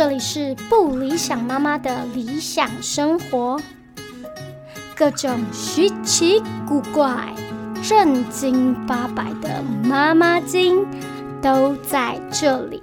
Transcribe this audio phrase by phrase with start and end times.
[0.00, 3.60] 这里是不理想妈妈的理想生活，
[4.96, 7.34] 各种稀奇古怪、
[7.86, 10.86] 正经八百的妈妈经
[11.42, 12.82] 都在这里。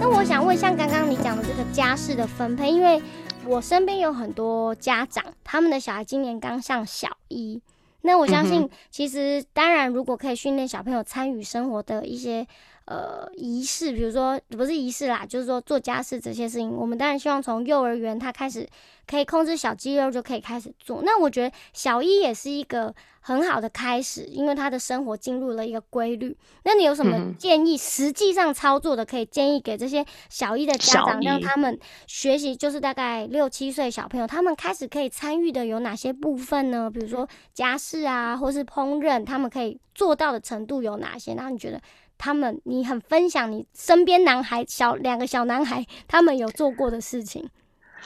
[0.00, 3.00] 那我想问，像刚刚你讲的这个家事的分配，因为
[3.46, 7.62] 我身边有很多家长，他们的小孩今年刚上小一。
[8.06, 12.46] 那我相信，其实当然，如果可以训练小朋友参与生活的一些
[12.86, 18.68] 呃仪式，比如说不是仪式啦，就是说做家事这些事情，我们当然希望从幼儿园他开始
[19.06, 21.02] 可以控制小肌肉就可以开始做。
[21.02, 22.94] 那我觉得小一也是一个。
[23.26, 26.36] 很好的开始，因为他的生活进入了一个规律。
[26.64, 27.74] 那你有什么建议？
[27.74, 36.90] 实际上操作的可以建议给这些小一的家长，让他们学习，就是大概六七岁小朋友，他们开始可以参与的有哪些部分呢？
[36.90, 41.34] 比如说家事啊，或是烹饪，他们可以做到的程度有哪些？
[41.34, 41.80] 然后你觉得
[42.18, 47.48] 他们，你很分享你身边男孩小两个小男孩他们有做过的事情。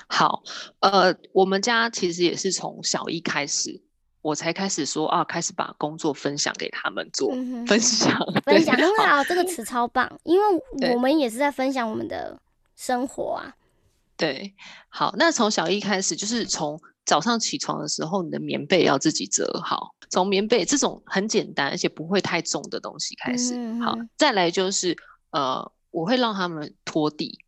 [0.07, 0.43] 好，
[0.81, 3.83] 呃，我们家其实也是从小一开始。
[4.21, 7.31] 我才开始说啊，开始把工作分享给他们做
[7.67, 12.39] 分享，分享很好，这个词超棒，因为我们也是在分享我们的
[12.75, 13.55] 生活啊。
[14.17, 14.55] 对，
[14.89, 16.79] 好，那从小一开始，就是从
[17.09, 23.55] 早上起床的时候，你的棉被要自己折好，从棉被这种很简单而且不会太重的东西开始。
[23.81, 24.95] 好，再来就是
[25.31, 27.39] 呃，我会让他们拖地。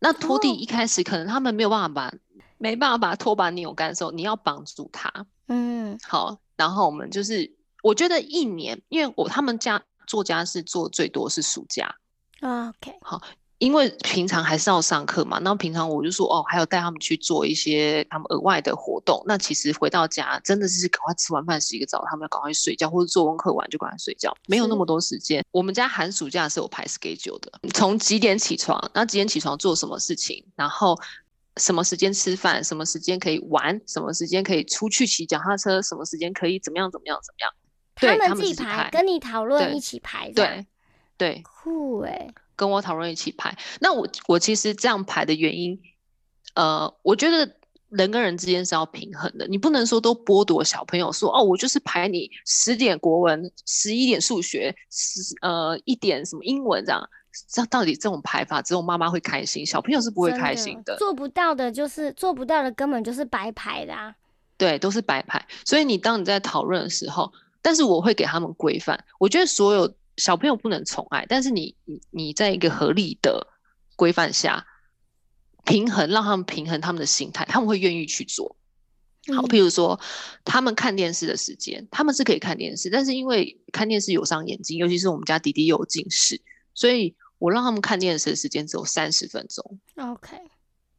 [0.00, 2.12] 那拖地一开始可能他们没有办法把
[2.58, 5.08] 没办法把拖把扭干的时候，你要绑住它。
[5.46, 7.54] 嗯，好，然后我们就是，
[7.84, 11.94] 我觉得一年，因为我他们家做家事做最多是暑假
[12.40, 13.22] ，OK，好，
[13.58, 25.44] 因为平常还是要上课嘛，那平常我就说哦，还要带他们去做一些他们额外的活动，那其实回到家真的是赶快吃完饭洗个澡，他们要赶快睡觉，或者做功课完就赶快睡觉，没有那么多时间。
[25.50, 30.98] 我们家寒暑假是有排 schedule 的，从几点起床，然后几点起床做什么事情，然后。
[31.58, 32.62] 什么时间吃饭？
[32.62, 33.80] 什么时间可以玩？
[33.86, 35.80] 什么时间可以出去骑脚踏车？
[35.80, 36.90] 什么时间可以怎么样？
[36.90, 37.18] 怎么样？
[37.24, 38.18] 怎么样？
[38.28, 40.30] 他们自己排，跟你讨论一起排。
[40.32, 40.66] 对
[41.16, 42.28] 对，酷哎！
[42.56, 43.56] 跟我讨论一起排。
[43.80, 45.78] 那我我其实这样排的原因，
[46.54, 47.56] 呃，我觉得
[47.90, 57.08] 人跟人之间是要平衡的，你不能说都剥夺小朋友说哦，我就是排你十点国文，十一点数学，十呃一点什么英文这样。
[57.50, 60.96] 这到底这种排法，只有妈妈会开心，小朋友是不会开心的。
[60.96, 64.14] 做不到的，就是做不到的，根本就是白排的啊。
[64.56, 65.46] 对，都是白排。
[65.62, 67.30] 所以你当你在讨论的时候，
[67.60, 68.98] 但是我会给他们规范。
[69.18, 73.46] 我觉得所有小朋友不能宠爱，但是你你你在一个合理的
[73.96, 74.66] 规范下，
[75.64, 78.56] 平衡让他们平衡他们的心态，他们会愿意去做。
[79.34, 80.00] 好，譬如说
[80.44, 86.40] 他们看电视的时间，他们是可以看电视，但是因为看电视有伤眼睛，尤其是我们家弟弟有近视，
[86.74, 87.14] 所以。
[87.38, 89.78] 我让他们看电视的时间只有三十分钟。
[89.96, 90.38] OK，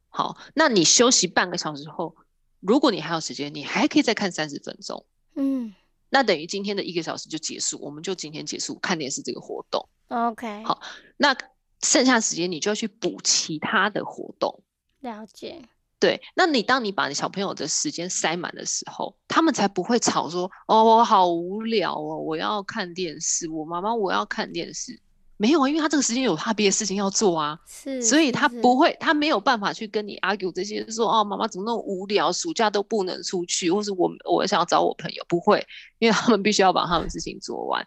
[0.10, 2.16] 好，那你休息半个小时后，
[2.60, 5.04] 如果你还有时间，你还可以再看三十分钟。
[5.34, 5.74] 嗯，
[6.10, 9.88] 那等于今天的一个小时就结束，我们就今天结束看电视这个活动。
[10.08, 10.82] OK，好，
[11.18, 11.36] 那
[11.84, 14.64] 剩下时间你就要去补其他的活动。
[15.00, 15.62] 了解。
[16.00, 25.02] 对，那你当你把你小朋友的时间塞满的时候，他们才不会吵说：“哦，我好无聊哦，我要看电视。”我妈妈，我要看电视。
[25.38, 35.66] 没有啊，因为他这个时间有他别的事情要做啊，是，所以他不会，他没有办法去跟你 argue 这些，说哦，妈妈怎么那么无聊，暑假都不能出去，或是我我想要找我朋友，不会，
[36.00, 37.86] 因为他们必须要把他们事情做完。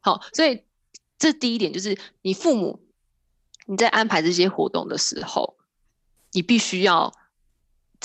[0.00, 0.62] 好，所以
[1.18, 2.78] 这第一点就是你父母
[3.64, 5.56] 你在安排这些活动的时候，
[6.32, 7.12] 你必须要。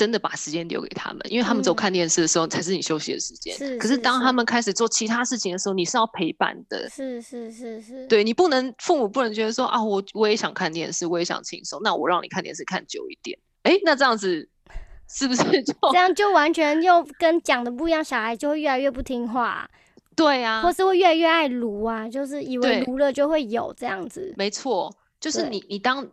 [0.01, 3.55] 真的把时间留给他们，因为他们只有看电视的时候才是你休息的时间。
[3.55, 6.89] 是，可是当他们开始做其他事情的时候，你是要陪伴的。
[6.89, 8.07] 是是是是。
[8.07, 13.37] 对你不能，父母不能觉得说啊，我我也想看电视，我也想轻松，那我让你看电视看久一点。
[13.61, 14.49] 哎，那这样子
[15.07, 18.03] 是不是就这样就完全又跟讲的不一样？
[18.03, 19.69] 小孩就会越来越不听话。
[20.15, 24.33] 对啊，或是会越来越爱撸啊，就是以为撸了就会有这样子。
[24.35, 26.07] 没错，就是你你当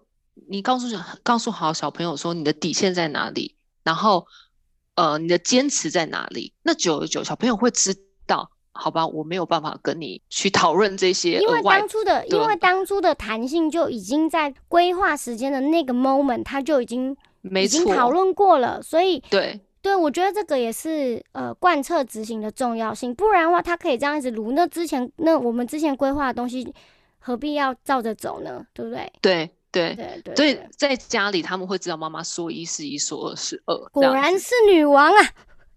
[0.51, 0.87] 你告诉
[1.23, 3.55] 告诉好小朋友说你的底线在哪里。
[3.89, 4.27] 然后，
[4.97, 6.53] 呃，你的坚持在哪里？
[6.63, 7.97] 那久而久，小朋友会知
[8.27, 11.41] 道，好吧，我没有办法跟你去讨论这些。
[11.41, 23.15] 因为当初的，因为当初的弹性就已经在规划时间的那个 moment，他就已经已经讨论过了，所以对对，我觉得这个也是呃贯彻执行的重要性。
[23.15, 26.75] 不然的话，他可以这样子撸，那之前那我们之前规划的东西，
[27.19, 28.67] 何必要照着走呢？
[28.75, 29.11] 对不对？
[29.23, 29.51] 对。
[29.71, 33.77] 对对对，所以在家里他们会知道妈妈说一是一，说二是二。
[33.91, 35.33] 果然是女王啊！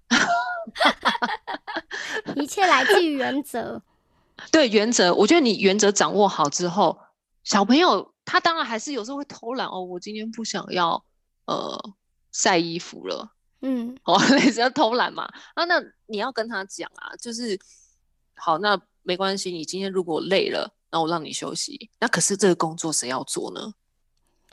[2.36, 3.82] 一切来自于原则。
[4.52, 6.98] 对原则，我觉得你原则掌握好之后，
[7.44, 9.84] 小朋友他当然还是有时候会偷懒哦。
[9.84, 11.04] 我今天不想要
[11.46, 11.78] 呃
[12.32, 15.30] 晒衣服了，嗯，哦， 类似偷懒嘛。
[15.54, 17.60] 啊，那你要跟他讲啊，就是
[18.36, 19.52] 好，那没关系。
[19.52, 21.92] 你今天如果累了，那我让你休息。
[22.00, 23.74] 那可是这个工作谁要做呢？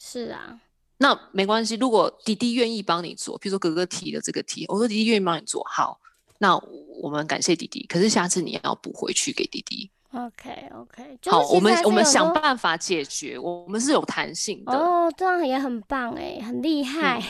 [0.01, 0.61] 是啊，
[0.99, 1.77] 那没关系。
[1.77, 6.01] 如果弟弟愿意帮你做，比如说哥哥提的这个题，我说弟弟愿意帮你做好。
[6.39, 6.57] 那
[7.03, 9.91] 我们感谢弟弟，可是下次你要补回去给弟弟。
[10.13, 14.73] OK OK，好，我们我们想办法解决，我们是有弹性的。
[14.73, 17.21] 哦，这样也很棒哎，很厉害。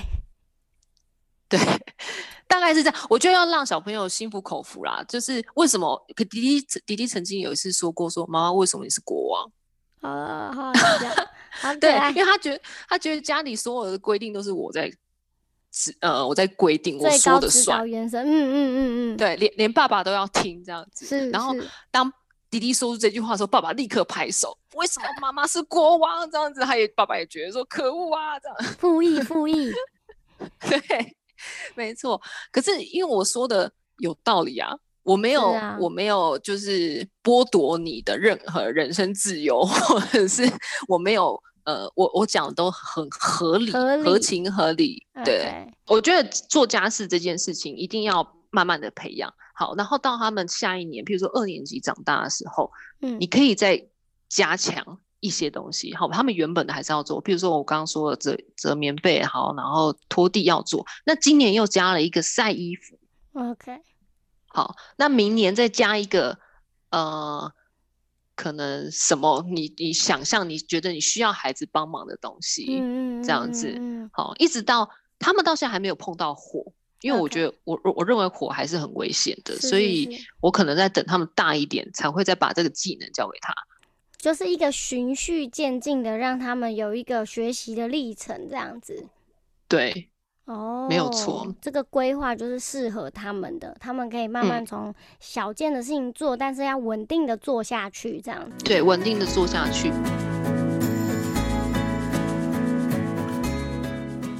[1.48, 1.58] 对，
[2.46, 3.06] 大概是这样。
[3.08, 5.02] 我觉得要让小朋友心服口服啦。
[5.08, 6.06] 就是为什么？
[6.14, 9.50] 可弟弟弟弟曾经有一次说过，说妈妈为什么你是国王？
[10.00, 10.72] 啊，好，
[11.60, 14.92] 好，对，因为他觉得他觉得家里所有的规定都是我在。
[15.70, 21.04] 是呃，我在规定我说的算，嗯嗯嗯嗯，对，连连爸爸都要听这样子。
[21.04, 21.54] 是，然后
[21.90, 22.10] 当
[22.50, 24.56] 弟弟说出这句话的时候，爸爸立刻拍手。
[24.74, 26.62] 为什么妈妈是国王这样子？
[26.62, 28.56] 他也爸爸也觉得说可恶啊，这样。
[28.78, 29.70] 复议复议，
[30.58, 31.16] 对，
[31.74, 32.20] 没错。
[32.50, 34.74] 可是因为我说的有道理啊，
[35.08, 40.48] 我没有我没有就是剥夺你的任何人身自由， 或者是
[40.86, 41.42] 我没有。
[41.64, 45.06] 呃，我我讲的都很合理，合情合理。
[45.22, 52.72] 对，我觉得做家事这件事情一定要慢慢的培养好，然后到他们下一年，譬如说二年级长大的时候，
[53.02, 53.86] 嗯，你可以再
[54.30, 55.94] 加强一些东西。
[55.94, 60.86] 好，他们原本的还是要做，譬如说我刚刚说的折折棉被，好，然后拖地要做。
[61.04, 62.98] 那今年又加了一个晒衣服。
[63.34, 63.78] OK，
[64.48, 66.38] 好，那明年再加一个，
[66.90, 67.52] 呃。
[68.40, 73.76] 可能什么你你想象你觉得你需要孩子帮忙的东西，嗯这样子，
[74.12, 83.52] 好，一直到他们到现在还没有碰到火，因为我觉得我我认为火还是很危险的，所以我可能在等他们大一点才会再把这个技能教给他，
[84.18, 89.08] 就是一个循序渐进的让他们有一个学习的历程，这样子，
[89.66, 90.10] 对。
[90.48, 98.64] 哦，没有错，这个规划就是适合他们的，他们可以慢慢从小件的事情做，但是要稳定的做下去，这样子。
[98.64, 99.92] 对，稳定的做下去。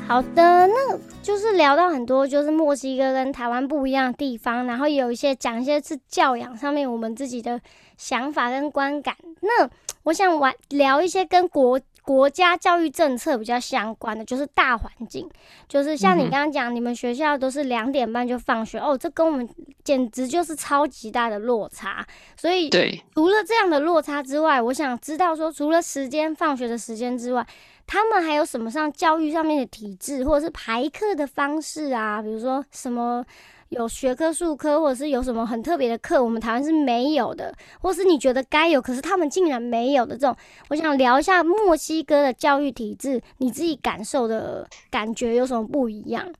[0.06, 7.60] 好的，那就是聊到很多，就是墨西哥跟台湾不一样的地方，然后有一些讲一些是教养上面我们自己的
[7.98, 9.14] 想法跟观感。
[9.42, 9.68] 那
[10.04, 11.78] 我想玩聊一些跟国。
[12.08, 15.28] 国家教育政策比较相关的就是大环境，
[15.68, 19.46] 就是像你刚刚讲，你们学校都是两点半就放学哦，这跟我们
[19.84, 22.02] 简直就是超级大的落差。
[22.34, 27.46] 所以，对，除了这样的落差之外，我想知道说，除了时间放学的时间之外，
[27.86, 32.22] 他们还有什么上教育上面的体制，或者是排课的方式啊？
[32.22, 33.22] 比如说什么？
[33.70, 40.34] 有学科、术科，或者是有什么很特别的课，我们台湾是没有的，或是你觉得该有，可是他们竟然没有的这种，
[40.68, 46.32] 我想聊一下墨西哥的教育体制，你自己感受的感觉有什么不一样？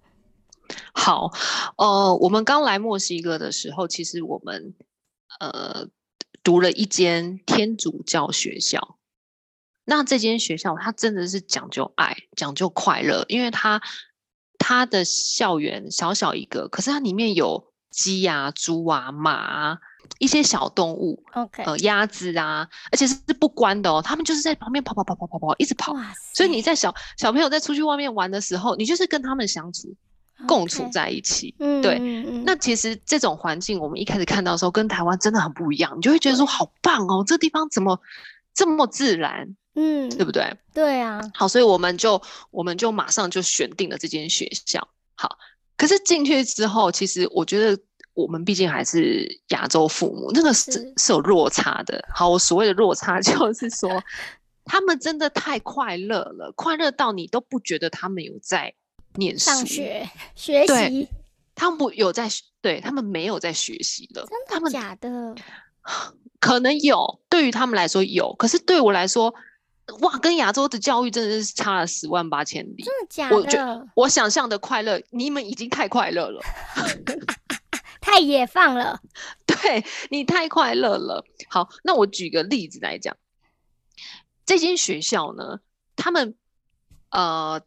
[0.95, 1.31] 好，
[1.77, 4.75] 呃，我们刚来墨西哥的时候，其实我们
[5.39, 5.87] 呃
[6.43, 8.97] 读了一间天主教学校，
[9.85, 13.83] 那这间学校它真的是讲究爱、讲究快乐，因为它。
[14.59, 19.79] 它的校园小小一个，可是它里面有鸡啊、猪啊、马啊
[20.19, 25.95] 一些小动物，OK，呃，鸭子啊，而且是不关的哦，他们就是在旁边跑跑跑跑跑跑，一直跑。
[26.35, 29.95] 所以你在小小朋友在出去外面玩的时候，你就是跟他们相处、
[30.47, 31.55] 共处在一起。
[31.83, 31.99] 对，
[32.45, 38.01] 那其实这种环境，我们一开始看到的时候，跟台湾真的很不一样，你就会觉得说好棒哦，这地方怎么
[38.55, 39.57] 这么自然？
[39.81, 40.53] 嗯，对不对？
[40.75, 41.21] 对啊。
[41.33, 42.21] 好，所以我们就
[42.51, 44.87] 我们就马上就选定了这间学校。
[45.15, 45.39] 好，
[45.77, 47.81] 可是进去之后，其实我觉得
[48.15, 52.05] 我们毕竟还是亚洲父母，那个是是有落差的。
[52.13, 54.03] 好，我所谓的落差 就是说，
[54.65, 58.75] 他们真的太快乐了，快乐到你都不觉得他们有在
[59.15, 61.09] 念书、上学、学习。
[61.55, 62.29] 他们不有在，
[62.61, 64.27] 对他们没有在学习了。
[64.29, 65.35] 真的假的？
[66.41, 69.33] 可能有，对于他们来说有，可是对我来说。
[70.01, 72.83] 哇，跟亚洲的教育真的是差了十万八千里。
[72.83, 73.37] 真的假的？
[73.37, 76.41] 我觉我想象的快乐，你们已经太快乐了，
[78.01, 79.01] 太野放了。
[79.47, 81.25] 对你太快乐了。
[81.49, 83.17] 好，那我举个例子来讲，
[84.45, 85.61] 这间学校呢，
[85.97, 86.35] 他们
[87.11, 87.61] 呃，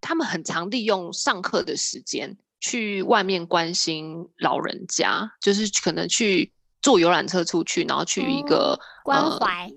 [0.00, 9.70] 他们很常利用上课的时间去外面关心老人家，就是可能去坐游览车出去，然后去一个关怀。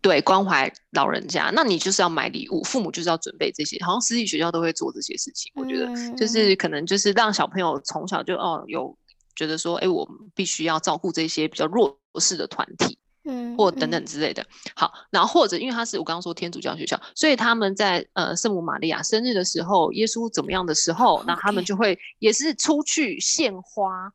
[0.00, 5.50] 对，关怀老人家，那你就是要买礼物，父母就是要准备这些，好像私立学校都会做这些事情。
[5.54, 8.96] 我觉得就是可能就是让小朋友从小就哦有
[9.34, 12.98] 觉得说，哎，我们必须要照顾这些比较弱势的团体。
[13.26, 14.44] 嗯，或等等之类的。
[14.76, 24.12] 好，然后或者因为他是我刚刚说天主教学校，所以他们在呃圣母玛利亚生日的时候，耶稣怎么样的时候，那他们就会也是出去献花。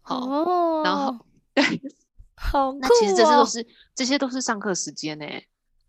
[0.00, 1.14] 好，然后
[1.52, 1.62] 对，
[2.38, 5.26] 好，那其实这些都是这些都是上课时间呢。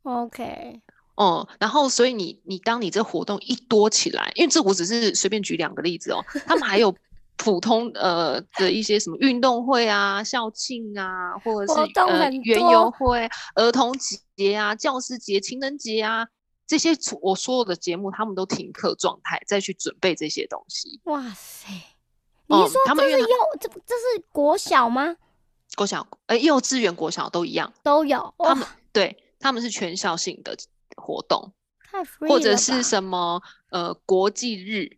[0.03, 0.81] OK，
[1.15, 6.95] 哦，然后所以你你当你这活动一多起来，因为这我只是随便举两个例子哦，他们还有。
[7.41, 13.93] 普通呃的一些什么运动会啊、校庆啊，或者是呃园游会、儿童
[14.35, 16.27] 节啊、教师节、情人节啊，
[16.67, 16.89] 这些
[17.21, 20.99] 我所有的节目，他们都停课状态，再去准备这些东西。
[21.05, 21.69] 哇塞！
[22.47, 23.27] 你是说这是幼
[23.57, 25.15] 这这是国小吗？
[25.75, 28.33] 国小呃幼稚园、国小都一样，都有。
[28.39, 30.57] 他们对他们是全校性的
[30.95, 34.97] 活动，太或者是什么呃国际日。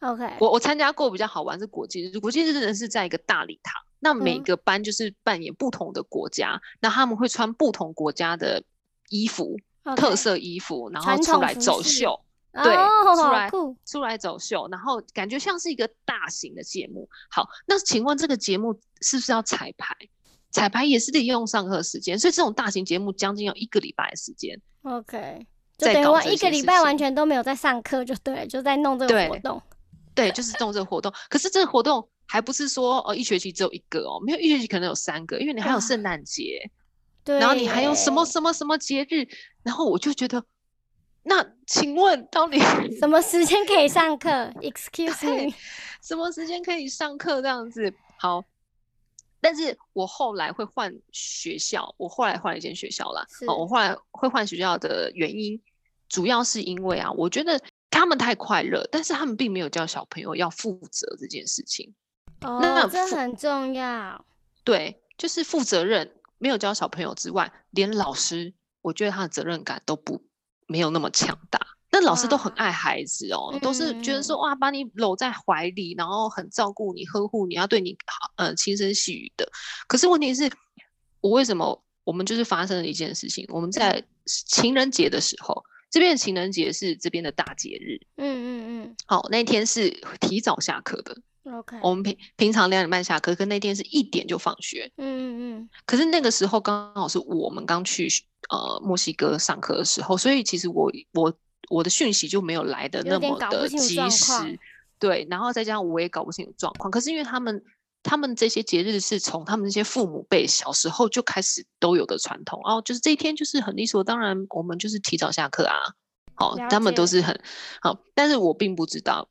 [0.00, 8.62] OK，我我参加过比较好玩是国际日，国际日真的是在一个大礼堂，那每个班就是扮演不同的国家，那他们会穿不同国家的
[9.10, 9.56] 衣服，
[9.94, 12.18] 特色衣服，然后出来走秀，
[12.52, 12.74] 对，
[13.16, 13.50] 出来
[13.86, 17.08] 出来走秀，然后感觉像是一个大型的节目。
[17.30, 19.96] 好，那请问这个节目是不是要彩排？
[20.50, 24.60] 彩排也是得用上课时间，所以这种大型节目将近要一个礼拜的时间。
[24.82, 25.46] OK，
[25.78, 29.62] 就等于一个礼拜完全都没有在上课，就对，就在弄这个活动。
[30.14, 31.10] 对，就是弄这个活动。
[31.30, 36.70] 可是这个活动还不是说哦，一学期只有一个哦，没有一学期可能有三个，因为你还有圣诞节，
[37.24, 39.26] 对，然后你还有什么什么什么节日，
[39.62, 40.44] 然后我就觉得，
[41.22, 41.42] 那
[41.72, 42.58] 请问到底
[43.00, 44.28] 什么时间可以上课
[44.60, 45.54] ？Excuse me，
[46.02, 47.40] 什么时间可以上课？
[47.40, 48.44] 这样子好，
[49.40, 53.26] 但是我后来会换学校，我后来换了一间学校啦。
[53.48, 55.58] 哦，我后来会换学校的原因，
[56.10, 57.58] 主要是因为啊，我觉得。
[57.94, 61.94] 他们太快乐，但是他们并没有教小朋友要负责这件事情。
[62.40, 64.24] 哦，那这很重要。
[64.64, 70.24] 对，就是负责任，没有教小朋友之外，连老师，我觉得他的责任感都不
[70.72, 71.60] 没有那么强大。
[71.90, 79.46] 那老师都很爱孩子哦，都是觉得说哇，把你搂在怀里，然后很照顾你、呵护你，要对你好，呃，轻声细语的。
[79.86, 80.50] 可是问题是，
[81.20, 83.46] 我为什么我们就是发生了一件事情？
[83.50, 85.62] 我们在情人节的时候。
[85.92, 89.90] 这边的情人节是这边的大节日，嗯嗯嗯，好，那天是
[90.22, 98.08] 提早下课的，OK，我们平平常两点半下课，可那天是一点就放学，嗯嗯嗯，可是那个时候刚好是我们刚去
[98.50, 101.32] 呃墨西哥上课的时候，所以其实我我
[101.70, 104.58] 我的讯息就没有来的那么的及时，
[104.98, 107.62] 对，然后再加上我也搞不清楚状况，可是因为他们。
[108.04, 115.76] 他们这些节日是从他们那些父母辈小时候就开始都有的传统哦，就是这一天就是很理所当然，我们就是提早下课啊。
[116.34, 117.40] 好，他们都是很
[117.80, 119.28] 好，但是我并不知道，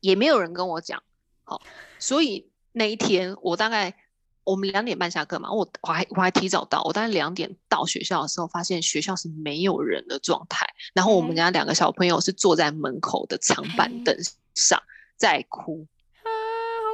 [0.00, 1.02] 也没有人跟我讲。
[1.44, 1.60] 好，
[1.98, 3.94] 所以那一天我大概
[4.42, 14.16] 我们两点半下课嘛，我我还我还提早到，我大概两点到学校的时候，发现学校是没有人的状态，然后我们家两个小朋友是坐在门口的 长板凳
[14.54, 14.82] 上
[15.16, 15.86] 在哭。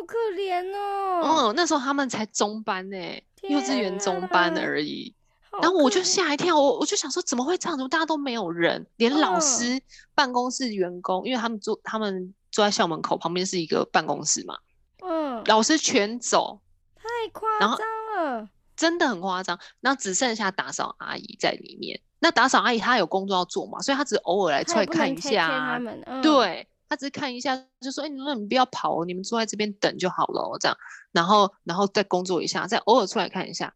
[0.06, 2.96] 可怜哦，嗯，那时候他们才中班呢，
[3.42, 5.14] 幼稚园中班而已。
[5.62, 7.78] 然后我就吓一跳，我我就想说，怎么会这样？
[7.78, 8.84] 怎么大家都没有人？
[8.96, 9.80] 连老师、
[10.12, 14.58] 办公室员工，因为他们坐，他们坐在校门口旁边是一个办公室嘛。
[15.02, 16.60] 嗯，老师全走，
[16.96, 19.58] 太夸张了，真的很夸张。
[19.80, 22.00] 然后只剩下打扫阿姨在里面。
[22.18, 25.80] 那打扫阿姨她有工作要做嘛，所以她只偶尔来出来看一下。
[26.22, 26.66] 对。
[26.88, 30.76] 她只是看一下，就说：“哎，你说你不要跑，你们坐在这边等就好了。”这样，
[31.12, 33.72] 然后，然后再工作一下，再偶尔出来看一下。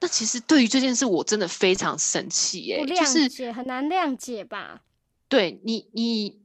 [0.00, 4.80] 那其实对于这件事，我真的非常生气耶，就是很难谅解吧？
[5.28, 6.39] 对你，你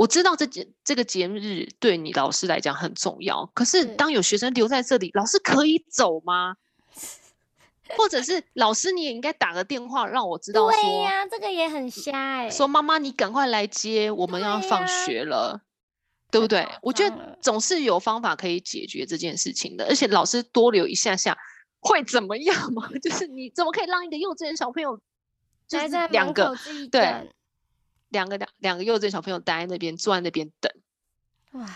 [0.00, 6.56] 我知道这节这个节日对你老师来讲很重要，可是当有学生留在这里，老师可以走吗？
[7.98, 10.70] 或者是老师，你也应该打个电话让我知道。
[10.70, 12.48] 对呀，这个也很瞎哎。
[12.48, 15.60] 说妈妈，你赶快来接，我们要放学了，
[16.30, 16.66] 对不对？
[16.80, 19.84] 我觉得总是有方法可以解决这件事情的。
[19.84, 21.36] 而且老师多留一下下
[21.80, 22.88] 会怎么样吗？
[23.02, 24.98] 就是你怎么可以让一个幼稚园小朋友
[25.68, 26.56] 就是两个
[26.90, 27.30] 对
[28.10, 30.72] 两个两两个幼稚园小朋友待在那边坐在那边等？
[31.52, 31.66] 哇！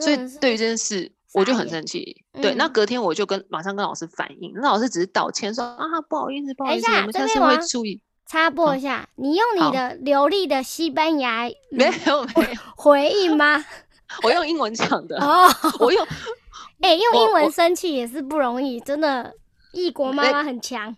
[0.00, 1.12] 所以对于这件事。
[1.32, 8.00] 我就很生气，对，那隔天我就跟马上跟老师反映，那老师只是道歉说啊不好意思不好意思，我们下次会注意。
[8.26, 13.64] 插播一下，你用你的流利的西班牙没有没有回应吗？
[14.24, 16.04] 我用英文讲的哦，我用
[16.82, 19.32] 哎用英文生气也是不容易，真的，
[19.72, 20.96] 异国妈妈很强。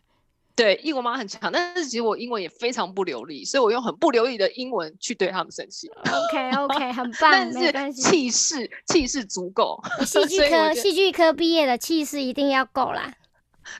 [0.54, 5.88] 对，英文妈很强，但是其实我英文也非常不流利，所以我用很不流利的英文去对他们生气。
[5.88, 7.30] OK OK，很 棒，
[7.72, 9.82] 但是气势气势足够。
[10.04, 13.14] 戏 剧科戏剧科毕业的气势一定要够啦。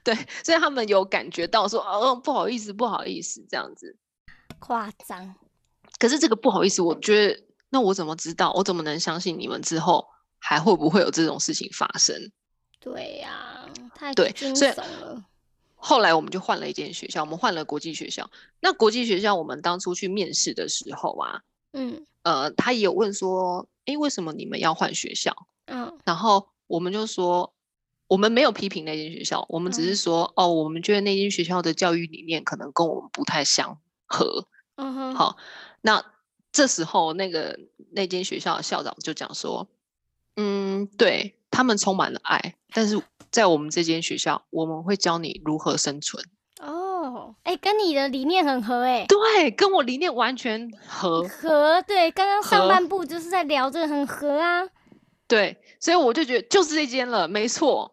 [0.03, 3.97] 对，所以他们有感觉到说，哦，不好意思，不好意思，这样子
[4.59, 5.35] 夸张。
[5.99, 8.51] 可是这个不好意思，我觉得那我怎么知道？
[8.55, 10.07] 我怎么能相信你们之后
[10.39, 12.17] 还会不会有这种事情发生？
[12.81, 15.23] 对呀，太对，所以了。
[15.85, 18.31] 后来我们就换了一间学校，我们换了国际学校。
[18.61, 25.35] 那国际学校，我们当初去面试的时候啊，嗯，呃，他也有问说，哎，为什么你们要换学校？
[25.67, 27.53] 嗯，然后我们就说，
[28.07, 34.47] 我们没有批评那间学校，我们只是说，哦，我们觉得那间学校的教育理念可能跟我们不太相合。
[34.77, 35.37] 嗯哼，好，
[35.81, 36.05] 那
[36.53, 37.59] 这时候那个
[37.91, 39.67] 那间学校的校长就讲说，
[40.37, 43.03] 嗯，对他们充满了爱，但是。
[43.33, 46.23] 在我们这间学校，我们会教你如何生存。
[46.61, 51.27] 哦，哎，跟你的理念很合，哎，对，跟我理念完全合。
[51.27, 54.63] 合，对，刚刚上半部就是在聊这个，很合啊。
[55.27, 57.93] 对，所以我就觉得就是这间了，没错。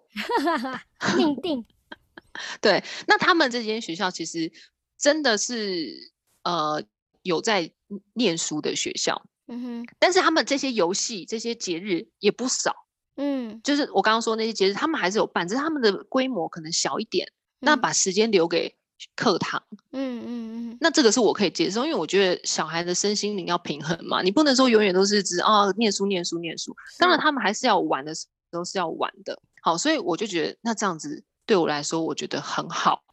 [1.15, 1.65] 定 定。
[2.62, 4.51] 对，那他们这间学校其实
[4.98, 6.12] 真的是
[6.43, 6.84] 呃
[7.24, 7.72] 有在
[8.13, 9.24] 念书的学校。
[9.48, 9.88] 嗯哼。
[9.98, 12.75] 但是他们这些游戏、这些节日也不少。
[13.21, 17.29] 嗯，就是我刚刚说那些节日，他们还是有办，只是他们的规模可能小一点。
[17.59, 18.73] 那把时间留给
[19.17, 19.61] 课堂，
[19.91, 26.73] 嗯嗯嗯，那这个是我可以接受，因为我觉得小孩的身心灵要平衡嘛，你不能说永远都是只啊念书念书念书。
[26.97, 29.38] 当然他们还是要玩的时候是要玩的。
[29.61, 33.03] 好，所以我就觉得那这样子对我来说，我觉得很好。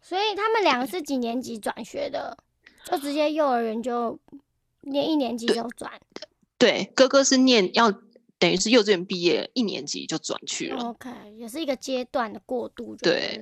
[0.00, 2.38] 所以他们两个是几年级转学的？
[2.84, 4.16] 就直接幼儿园就
[4.82, 5.90] 念一年级就转？
[6.56, 7.92] 对，哥哥是念要。
[8.38, 12.94] 等于是幼稚园毕业一年级就转去了，OK，也是一个阶段的过渡。
[12.96, 13.40] 对，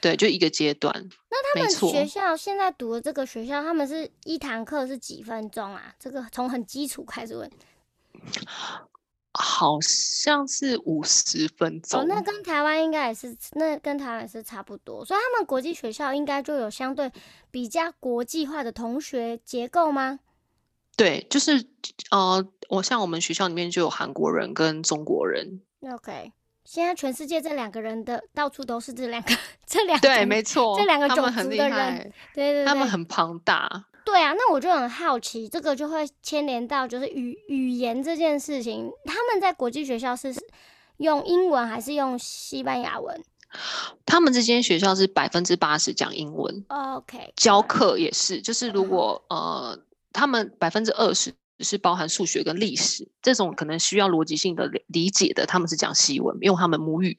[0.00, 0.94] 对，就一个阶段。
[1.30, 5.94] 那他们学校现在读的这个学校，他们是一堂课是几分钟啊？
[5.98, 7.50] 这个从很基础开始问。
[9.32, 12.00] 好像是五十分钟。
[12.00, 15.04] 哦，那跟台湾应该也是，那跟台湾也是差不多。
[15.04, 17.12] 所以他们国际学校应该就有相对
[17.48, 20.18] 比较国际化的同学结构吗？
[21.00, 21.64] 对，就是
[22.10, 25.62] 呃，我像我们学校里面就有韩国人跟中国人。
[25.94, 26.30] OK，
[26.66, 29.34] 现在全世界这两个人的到处都是这两个
[29.66, 33.86] 这两对，没错，这两个种族的人，对对，他们很庞大。
[34.04, 38.90] 对啊，那我就很好奇，这个就会牵连到就是语语言这件事情。
[39.06, 40.34] 他们在国际学校是
[40.98, 43.24] 用英文还是用西班牙文？
[44.04, 46.62] 他们这间学校是百分之八十讲英文。
[46.68, 49.78] OK，教课也是，就是如果呃。
[50.12, 57.18] 他们百分之二十是包含数学跟历史这种可能需要逻辑性的理解的，他们是讲西文，用他们母语。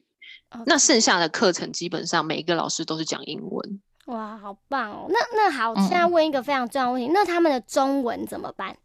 [0.66, 3.80] 那剩下的课程基本上每一个老师都是讲英文。
[4.06, 5.06] 哇，好棒哦！
[5.08, 8.76] 那那好，现在问一个非常重要的问题，那他们的中文怎么办？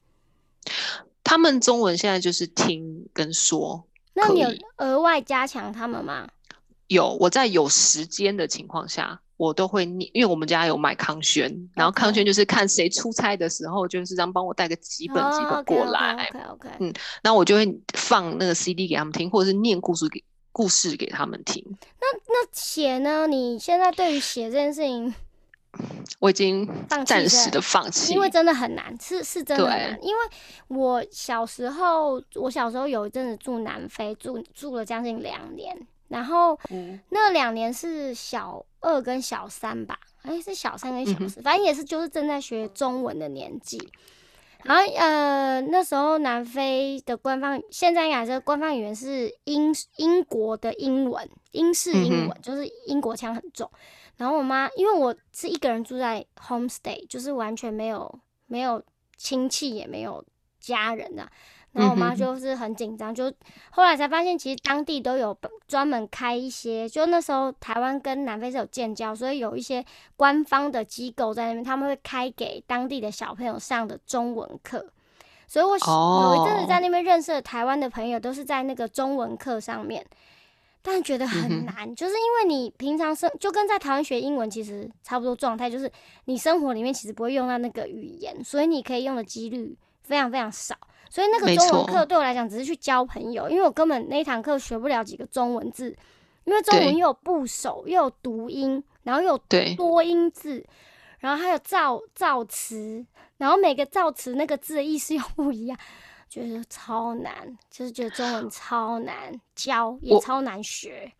[1.23, 3.85] 他们中文现在就是听跟说。
[4.13, 6.29] 那你有额外加强他们吗？
[6.87, 9.19] 有，我在有时间的情况下。
[9.37, 16.27] 我都会念，因为我们家有买康轩，然后康轩就是看谁出差的时候，就是这样帮我带个几本几本过来。
[16.33, 16.69] OK OK。
[16.79, 21.63] 嗯，然后我就会放那个 CD 给他们听，或者是念故事给故事给他们听。
[22.01, 23.27] 那那写呢？
[23.27, 25.13] 你现在对于写这件事情，
[26.19, 26.67] 我已经
[27.05, 29.99] 暂时的放弃，因为真的很难，是是真的难。
[30.01, 30.21] 因为
[30.69, 35.87] 我小时候，我小时候有一阵子住南非，住住了将近两年。
[36.07, 36.59] 然后
[37.09, 43.91] 那两年是小二跟小三吧，哎，是小三跟小四，反正也是就是正在学中文的年纪。
[44.63, 53.69] 然后呃，那时候南非的官方，现在应该是官方语言是英英国的英文，英式英文，就是英国腔很重。
[54.17, 58.83] 然后我妈因为我是一个人住在 homestay，就是完全没有没有
[59.15, 60.25] 亲戚也没有
[60.59, 61.31] 家人啊。
[61.77, 63.31] 然后我妈就是很紧张，就
[63.69, 65.37] 后来才发现，其实当地都有
[65.67, 69.85] 专门开一些，就那时候台湾跟南非是有建交，所以有一些
[70.15, 74.83] 官方的机构在那边，他们会开给当地的小朋友上的中文课。
[75.45, 75.77] 所以我
[76.35, 80.03] 有一阵子在那边认识的台湾的朋友，都是在那个中文课上面，
[80.81, 85.89] 但觉得很难，就是因为你平常生就跟在台湾学英文其实差不多状态，就是
[86.25, 90.75] 你生活里面其实不会用到那个语言，所以你可以用的几率非常非常少。
[91.09, 95.95] 所以那个中文课对我来讲只是去交朋友，因为我根本那一堂课学不了几个中文字，
[96.43, 99.37] 因为中文又有部首，又有读音，然后又有
[99.75, 100.65] 多音字，
[101.19, 103.05] 然后还有造造词，
[103.37, 105.77] 然后每个造词那个字的意思又不一样，
[106.29, 111.11] 觉得超难，就是觉得中文超难教，也超难学。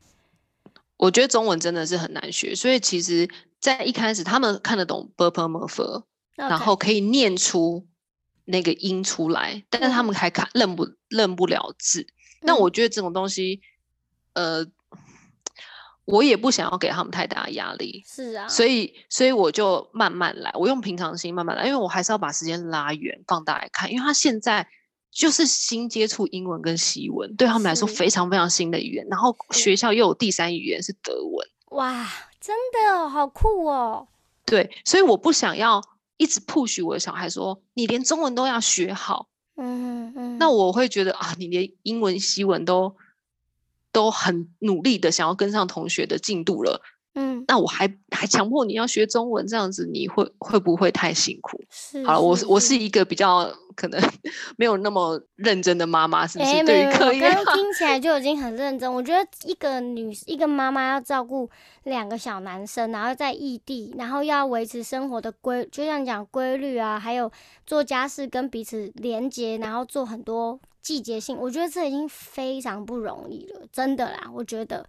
[0.97, 6.04] 我觉得中文真的是很难学，所以其实，在一开始他们看得懂 b u r p l e m o r p h
[6.36, 7.86] 然后可以念出。
[8.50, 12.08] 那个音出来，但是他们还看认不认不了字。
[12.42, 13.62] 那我觉得这种东西，
[14.34, 14.66] 呃，
[16.06, 24.66] 我也不想要给他们太大的压力，是啊，所以所以我就慢慢来，我用平常心慢慢来，因为我还是要把时间拉远放大来看，因为他现在
[25.12, 32.08] 就是新接触英文跟西文，对他们来说非常非常新的语言，然后学校又有第三语言是德文，哇，
[32.40, 34.08] 真的哦好酷哦！
[34.46, 35.82] 对，所以我不想要
[36.17, 42.95] 一直 push 我的小孩说你连中文都要学好，嗯嗯，那我会觉得啊，你连英文西文都。
[43.93, 46.84] 都很努力的想要跟上同学的进度了，
[47.19, 51.60] 嗯，那我还还强迫你要学中文，这样子你会会不会太辛苦？
[51.71, 53.99] 是，好了，我我是一个比较可能
[54.56, 56.63] 没有那么认真的妈妈，是不是？
[56.63, 58.91] 对于课业，听起来就已经很认真。
[58.93, 61.49] 我觉得一个女一个妈妈要照顾
[61.86, 67.32] 两个小男生，然后在异地，然后要维持生活的规，就像讲规律啊，还有
[67.65, 70.60] 做家事跟彼此连接，然后做很多。
[70.80, 74.88] 季节性，我觉得这已经非常不容易了，真的啦，我觉得。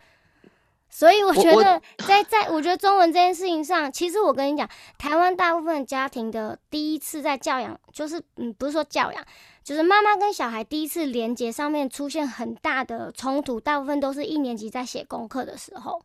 [0.90, 9.24] 所以我觉得，在在我觉得中文这件事情上，其实我跟你讲，台湾大部分家庭的第一次在教养，就是嗯，不是说教养，
[9.62, 16.02] 就是妈妈跟小孩第一次连接上面出现很大的冲突，大部分都是一年级在写功课的时候，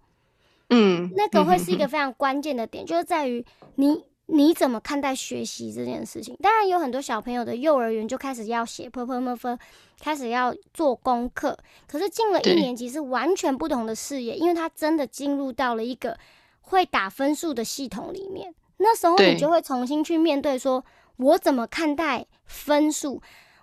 [0.70, 4.04] 嗯，那个会是一个非常关键的点，就是在于你。
[4.28, 6.36] 你怎么看待学习这件事情？
[6.42, 9.58] 当然有很多小朋友的幼儿园就开始要写 p p m f，
[10.00, 11.58] 开始要做功课。
[11.88, 16.18] 可是进了一年级是完全不同的视野，因为他真的进入到了一个
[16.62, 18.56] 会打分数的系统里面。
[18.78, 20.84] 那时候你就会重新去面对，说
[21.18, 23.22] 我怎么看待分数？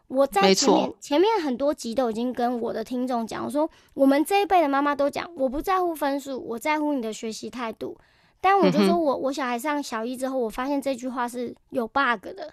[0.08, 7.96] 我在前面前面很多集都已经跟我的听众讲，我说我们这一辈的妈妈都讲，我不在乎分数，我在乎你的学习态度。
[8.40, 12.52] 但我就说，我我小孩上小一之后，我发现这句话是有 bug 的。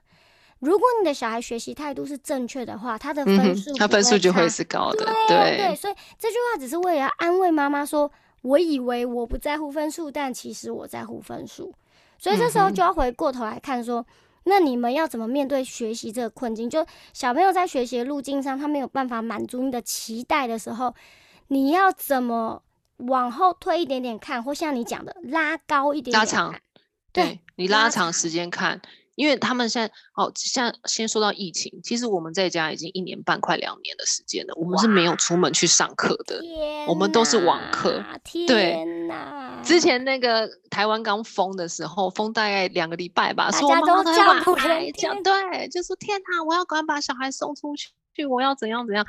[0.60, 5.06] 如果你的小孩学习态度是正确的话，他的分数他分数就会是高的。
[5.28, 11.72] 对对，所以这句话只是为了安慰妈妈说，我以为我不在乎分数，但其实我在乎分数。
[12.18, 14.04] 所以这时候就要回过头来看说，
[14.46, 16.68] 那你们要怎么面对学习这个困境？
[16.68, 20.94] 就小朋友在学习的路径上，他没有办法满足你的期待的时候，
[21.50, 22.64] 你要怎么？
[22.98, 26.54] 往后推一点点看，或像你讲的拉高一点，拉长，
[27.12, 28.82] 对你拉长时间看，
[29.16, 36.42] 因为他们现在哦，像先说到疫情，其实我们在家已经一年半快两年的时间了，我们是没有出门去上课的，
[36.88, 38.04] 我们都是网课。
[38.24, 39.62] 天哪！
[39.64, 49.06] 之前那个台湾刚封的时候，封大概两个礼拜吧，说妈妈都叫不开，讲对，就说天哪，我要赶快把小孩送出去，我要怎样怎样。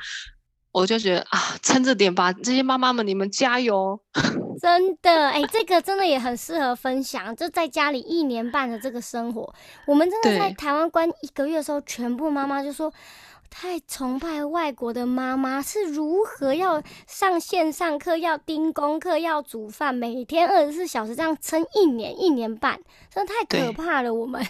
[0.71, 3.99] 我就觉得啊，撑着点吧，这些妈妈们，你们加油！
[4.61, 7.35] 真的，哎，这个真的也很适合分享。
[7.35, 9.53] 就在家里一年半的这个生活，
[9.87, 12.93] 我们真的在台湾关一个月的时候，全部妈妈就说
[13.49, 22.79] 太崇拜外国的妈妈是如何要上线上课，要盯功课，要煮饭，每天二十四小时这样撑一年一年半，
[23.09, 24.13] 真的太可怕了。
[24.13, 24.45] 我们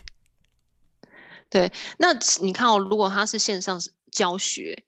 [1.50, 3.80] 对，那你看哦，如果他是线上
[4.12, 4.84] 教学，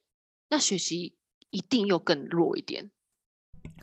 [0.49, 1.15] 那学习。
[1.51, 2.89] 一定又更弱一点，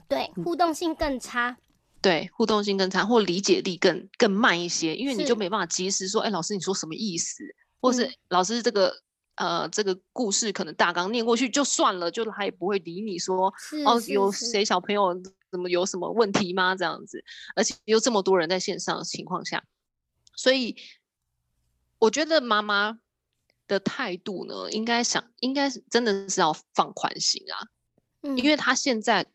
[0.09, 1.59] 对，互动性更差，
[2.00, 7.44] 对，互动性更差，或理解力更更慢一些，因为你就没办法及时说，哎，老师你说什么意思？
[7.81, 8.92] 或是老师这个
[9.37, 13.52] 呃这个故事可能大纲念过去就算了，就他也不会理你说，
[13.85, 15.14] 哦，有谁小朋友
[15.50, 16.74] 怎么有什么问题吗？
[16.74, 17.22] 这样子，
[17.54, 19.62] 而且有这么多人在线上的情况下，
[20.35, 20.74] 所以
[21.98, 22.98] 我觉得妈妈。
[23.68, 27.68] 的态度呢，应该想，应该是真的是要放宽心啊，
[28.22, 29.26] 嗯，因为他现在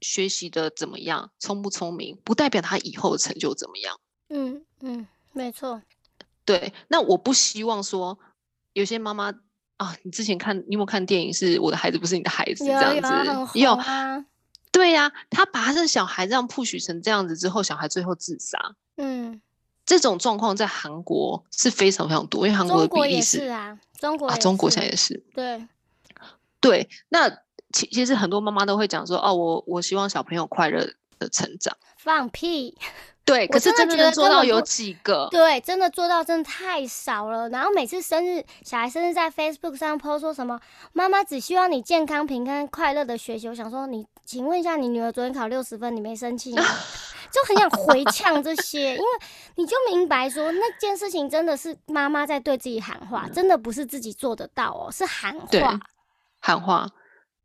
[0.00, 5.80] 学习的怎么样，聪不聪明，不代表他以后的成就怎么样，嗯嗯，没错，
[6.44, 8.18] 对，那我不希望说
[8.72, 9.32] 有些妈妈
[9.76, 11.32] 啊，你之前看，你有没有看电影？
[11.32, 14.24] 是我的孩子不是你的孩子这样子，有啊，
[14.72, 19.40] 对呀，他把他的小孩这样 push 成这样子之后，小孩最后自杀，嗯。
[19.86, 25.24] 这种状况在韩国是非常非常多，因为韩国的比例是啊，中国啊，中国现在也是。
[25.32, 25.64] 对，
[26.60, 27.30] 对，那
[27.72, 30.84] 其其实很多妈妈都会讲说，哦，我我希望小朋友快乐
[31.18, 31.74] 的成长。
[31.96, 32.76] 放屁！
[33.24, 35.26] 对，可是真的能做到有几个？
[35.32, 37.48] 对，真的做到真的太少了。
[37.48, 40.60] 然后每次生日，小孩生日在 Facebook 上 post 说什么，
[40.92, 43.48] 妈妈只希望你健康、平安、快乐的学习。
[43.48, 46.62] 我想说，你请问一下，你女儿昨天考六十分，你没生气吗？
[47.36, 49.06] 就很想回呛这些， 因为
[49.56, 55.78] 你就明白说那件事情真的是妈妈在对自己喊话，真的不是自己做得到哦，是喊话，
[56.40, 56.88] 喊话，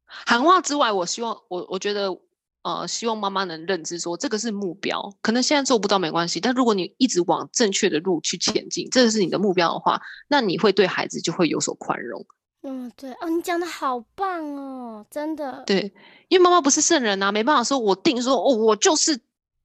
[0.05, 2.17] 喊话之外，我希望我我觉得
[2.61, 9.99] 呃，希望妈妈能认知说这个是目标，可能现在做不到没关系，但如果你一直往正确的路去前进，这个是你的目标的话，
[10.29, 12.25] 那你会对孩子就会有所宽容，
[12.63, 13.11] 嗯，对。
[13.13, 15.63] 哦，你讲的好棒哦，真的。
[15.65, 15.91] 对，
[16.29, 19.19] 因为妈妈不是圣人啊，没办法说我定说哦，我就是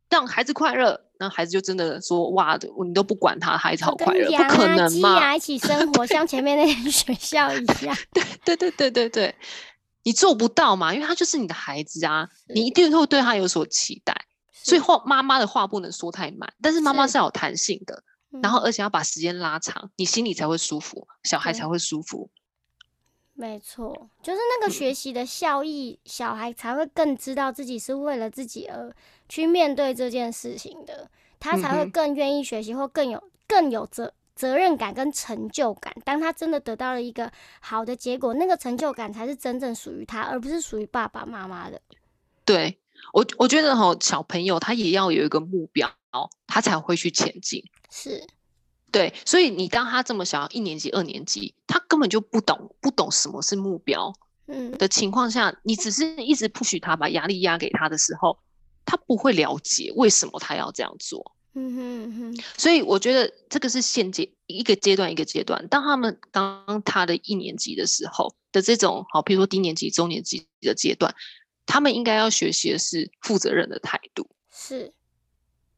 [0.09, 5.35] 让孩子快乐，那孩子就真的说哇的，你都不管他，孩子好快乐，不可能嘛？
[5.35, 7.97] 一起生活，像前面那间学校一样。
[8.13, 9.35] 对对对对对对，
[10.05, 10.95] 你做不到嘛？
[10.95, 14.15] 因为他就是你的孩子啊，你一定会对他有所期待。
[14.53, 18.03] 所以话，妈妈的话不能说太满，但是妈妈是有弹性的，
[18.43, 22.31] 然后而且要把时间拉长，你心里才会舒服，小孩才会舒服。
[23.35, 28.93] 没错，就是那个学习的效益，小孩才会更知道自己是为了自己而
[29.29, 35.95] 去面对这件事情的，他才会更愿意学习，或更有更有责责任感跟成就感。
[36.05, 41.81] 当他真的得到了一个好的结果，那个成就感才是真正属于他，而不是属于爸爸妈妈的。
[42.45, 42.79] 对
[43.13, 45.91] 我，我觉得哈，小朋友他也要有一个目标，
[46.47, 47.63] 他才会去前进。
[47.91, 48.27] 是。
[48.93, 54.11] 对，所以你当他这么小，一年级、二年级，他根本就不懂，不懂什么是目标，
[54.47, 58.39] 嗯的情况下，你只是一直不许他把压力压给他的时候，
[58.87, 61.37] 他不会了解为什么他要这样做。
[61.53, 62.45] 嗯哼哼。
[62.57, 71.15] 所以我觉得这个是现阶一个阶段一个阶段，当他们当他的一年级的时候的这种好，比如说低年级、中年级的阶段，
[71.67, 74.27] 他们应该要学习的是负责任的态度。
[74.51, 74.95] 是。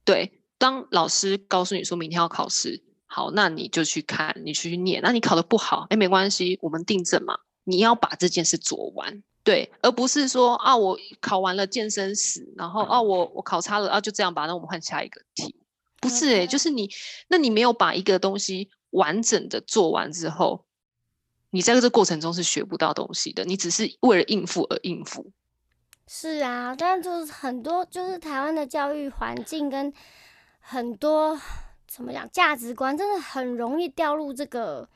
[0.04, 2.84] 对，当老师告诉你说明天要考试。
[3.10, 5.00] 好，那你就去看，你去念。
[5.02, 7.38] 那你考的不好，哎，没关系，我们订正嘛。
[7.64, 14.44] 你要把这件事做完，对，而不是说啊，我考完了健身史，然后啊，我我考差了啊，就这样吧。
[14.44, 15.56] 那我们换下一个题，
[16.02, 16.90] 不是哎，就是你，
[17.28, 20.66] 那你没有把一个东西完整的做完之后，
[21.48, 23.42] 你在这个过程中是学不到东西的。
[23.46, 25.32] 你只是为了应付而应付。
[26.06, 29.90] 是啊，但就是很多，就是台湾的教育环境跟
[30.60, 31.40] 很多。
[31.86, 32.28] 怎么讲？
[32.30, 34.86] 价值观真的很容易掉入这个，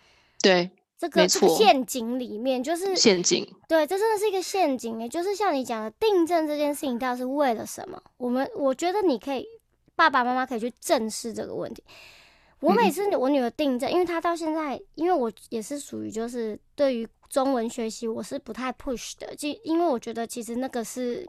[0.42, 0.70] 对，
[1.02, 3.44] 这个陷阱里面，就是陷阱。
[3.66, 5.08] 对，这真的是一个陷阱诶。
[5.08, 8.00] 就是像你讲的，订正这件事情，到底是为了什么？
[8.18, 9.44] 我们我觉得你可以，
[9.96, 11.82] 爸爸妈妈可以去正视这个问题。
[12.60, 21.28] 我每次我女儿订正，因为她到现在，因为我也是属于就是对于中文学习，我是不太 push 的，就因为我觉得其实那个是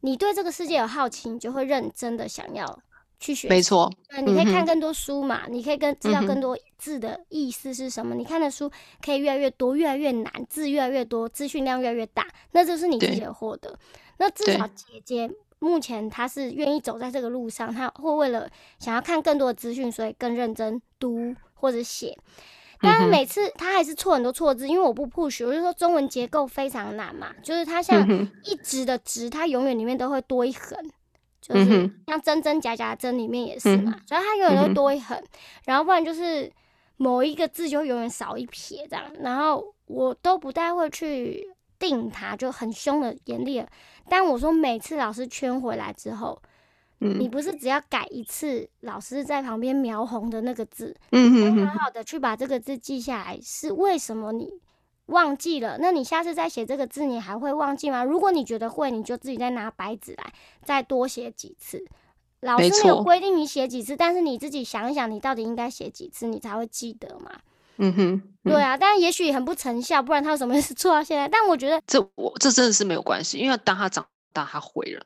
[0.00, 2.78] 你对这个世界有好奇，你就会认真的想要。
[3.22, 8.16] 去学，没错，对，你可以看更多书嘛，你可以跟知道更多字的意思是什么。
[8.16, 8.68] 你看的书
[9.00, 13.78] 可以越来越多，越来越难，字越来越多，资讯量越来越大，那就是你自己的获得。
[14.18, 15.30] 那至少姐姐
[15.60, 22.18] 目前她是愿意走在这个路上，她会为了想要看更多的资讯，所以更认真读或者写。
[22.80, 28.04] 但是每次她还是错很多错字，因为我不 push，我就说中文结构非常难嘛，就是它像
[28.42, 30.76] 一直的直，它永远里面都会多一横。
[31.42, 35.20] 就是像真真假假的真里面也是嘛，所以它永远都多一横，
[35.66, 36.50] 然后不然就是
[36.96, 41.44] 某一个字就永远少一撇这样，然后我都不太会去
[41.78, 43.62] 定它，就很凶的严厉。
[44.08, 46.40] 但我说每次老师圈回来之后，
[46.98, 54.48] 你不是只要改一次，老师在旁边描红的那个字，嗯好好的去把这个字记下来，是为什么你？
[55.06, 58.04] 忘记了，那你下次再写这个字，你还会忘记吗？
[58.04, 60.32] 如果你觉得会，你就自己再拿白纸来，
[60.64, 61.84] 再多写几次。
[62.40, 67.30] 老师没有规定你写几次，但是你自己想一想，你到底应该写几次，你才会记得嘛？
[67.76, 71.28] 嗯哼，对啊，但也许很不成效，不然他有什么事做到现在？
[71.28, 75.04] 但我觉得这我这真的是没有关系，因为当他长大，他会了。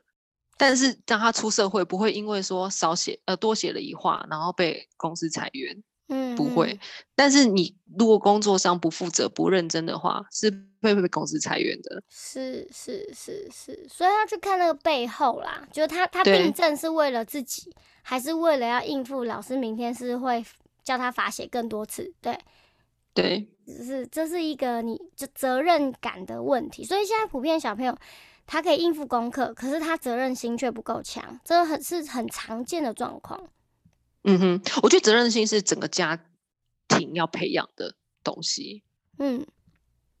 [0.57, 5.83] 但是当他出社会，不会因为说少写呃多写了一画，然后被公司裁员。
[6.09, 6.79] 嗯，不会。
[7.15, 10.49] 但是你如果工作上不负责、不认真的话，是
[10.81, 12.01] 会被公司裁员的。
[12.09, 20.45] 是是是是，所以要去看那个背后啦，就是他他病症是为了自己，还是为了要应付老师明天是会
[20.83, 22.13] 叫他罚写更多次？
[22.21, 22.37] 对
[23.13, 26.85] 对，只是这是一个你就责任感的问题。
[26.85, 27.97] 所以现在普遍小朋友
[28.45, 33.49] 他可以应付功课，可是他责任心却不够强，这很是很常见的状况。
[34.29, 36.21] 嗯哼，我觉得责任心是整个家
[36.89, 38.83] 庭要培养的东西。
[39.19, 39.47] 嗯，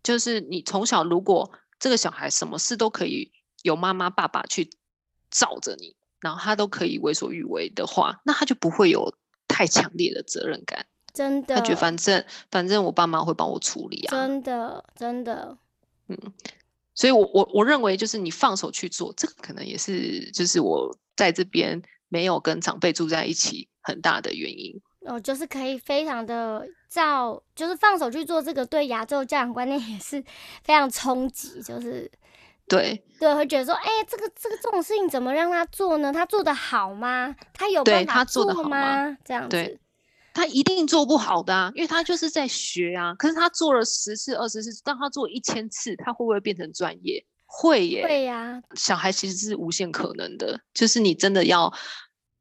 [0.01, 4.69] 就是你从小如果这个小孩什么事都可以有妈妈爸爸去
[5.29, 9.13] 罩着你，然后他都可以为所欲为的话，那他就不会有
[9.45, 10.85] 太强烈的责任感。
[11.13, 14.11] 真的，他觉得反正反正我爸妈会帮我处理啊。
[14.11, 15.57] 真的真的，
[16.07, 16.17] 嗯，
[16.95, 23.67] 所以我我我认为就是你放手去做，这个可能也是就是我在这边没有跟长辈住在一起。
[23.87, 30.21] 很大的原因哦，就是可以非常的照，就是放手去做这个，对亚洲教养观念也是
[30.65, 31.61] 非常冲击。
[31.61, 32.11] 就是
[32.67, 36.11] 对对，会觉得说，哎，这个这个这种事情怎么让他做呢？
[36.11, 37.33] 他做的好吗？
[37.53, 39.17] 他有办法做吗？
[39.23, 39.79] 这样子，
[40.33, 43.15] 他一定做不好的啊，因为他就是在学啊。
[43.15, 47.25] 可是他做了十次、二十次，当他做一千次，他会不会变成专业？
[47.45, 48.61] 会耶，会呀。
[48.75, 51.73] 小孩其实是无限可能的，就是你真的要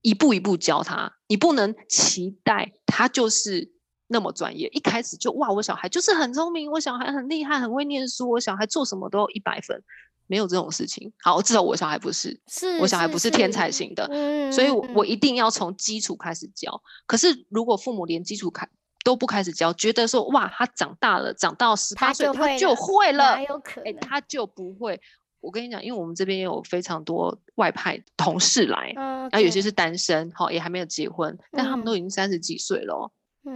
[0.07, 3.73] 一步一步教他，你不能期待他就是
[4.07, 4.69] 那么专业。
[4.69, 9.83] 一开始就哇，我小孩就是很聪明，我小孩很厉害，很会念书，我小孩做什么都一百分。
[10.29, 11.13] 没有这种事情。
[11.19, 14.07] 好，至少我小孩不是，是我小孩不是天才型的，
[14.53, 16.81] 所以，我我一定要从基础开始教。
[17.05, 18.69] 可是，如果父母连基础开
[19.03, 23.97] 都不开始教，觉得说哇，他长大了，长到十八岁他就会了，有可能？
[24.01, 25.01] 他就不会。
[25.47, 33.13] 我跟你讲，因为我们这边也有非常多外派同事来，然后有些是单身，好也还没有结婚，但他们都已经三十几岁了。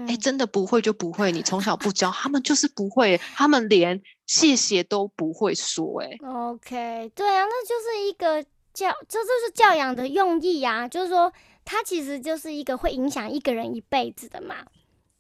[0.07, 6.01] 哎，真的不会就不会，你从小不教，他们就是不会，他们连谢谢都不会说。
[6.01, 8.41] 哎，OK，对啊，那就是一个
[8.73, 11.33] 教，这就是教养的用意啊，就是说，
[11.65, 14.55] 它其实就是一个会影响一个人一辈子的嘛。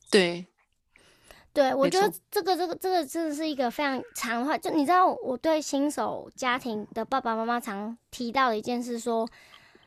[0.08, 0.46] 对，
[1.52, 9.28] 对，我觉得这个这个这个真的是一个非常长的话，就你知道，我对新手家庭的爸爸妈妈常提到的一件事，说，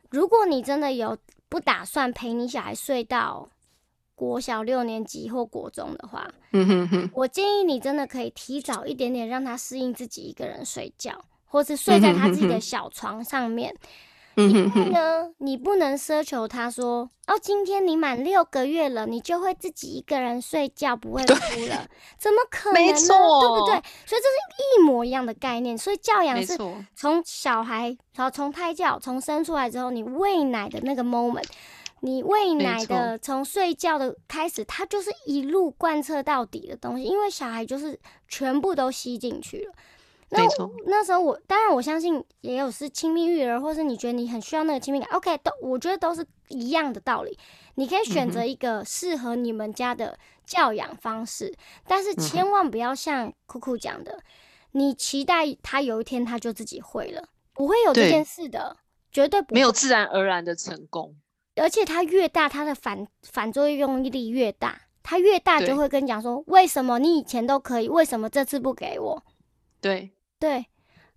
[0.10, 1.18] 如果你真的有
[1.50, 3.50] 不打算陪你小孩睡到。
[4.16, 13.76] 国小六年级或国中的话，嗯哼哼，我建议你真的可以提早一点点让他适应自己一个人睡觉，或是睡在他自己的小床上面。
[14.36, 21.34] 因为呢，你不能奢求他说哦，今天你满六个月了，你就会自己一个人睡觉不会哭
[21.68, 22.94] 了，怎么可能呢？
[22.94, 23.74] 对不对？
[24.06, 25.78] 所以这是一模一样的概念。
[25.78, 26.58] 所以教养是
[26.96, 31.46] 从小孩，然后从胎教，从生出来之后，你喂奶的那个 moment。
[32.06, 39.74] 你喂奶的，从睡觉的开始，它就是一路贯彻到底的东西，因为小孩就是全部都吸进去了。
[40.34, 40.48] 那
[40.86, 47.38] 那时候我当然我相信也有是亲密育儿，或是你觉得你很需要那个亲密感，OK，都我觉得都是一样的道理。
[47.76, 51.56] 你可以选择一个适合你们家的教养方式，
[51.88, 54.20] 但是千万不要像酷酷讲的，
[54.72, 58.78] 你期待他有一天他就自己会了，不会有这件事的，
[59.12, 61.16] 绝对不没有自然而然的成功。
[61.56, 64.82] 而且他越大，他的反反作用力越大。
[65.06, 69.22] 他越大就会跟你讲说：“为什么你以前都可以，为什么这次不给我？”
[69.82, 70.13] 对
[70.44, 70.66] 对，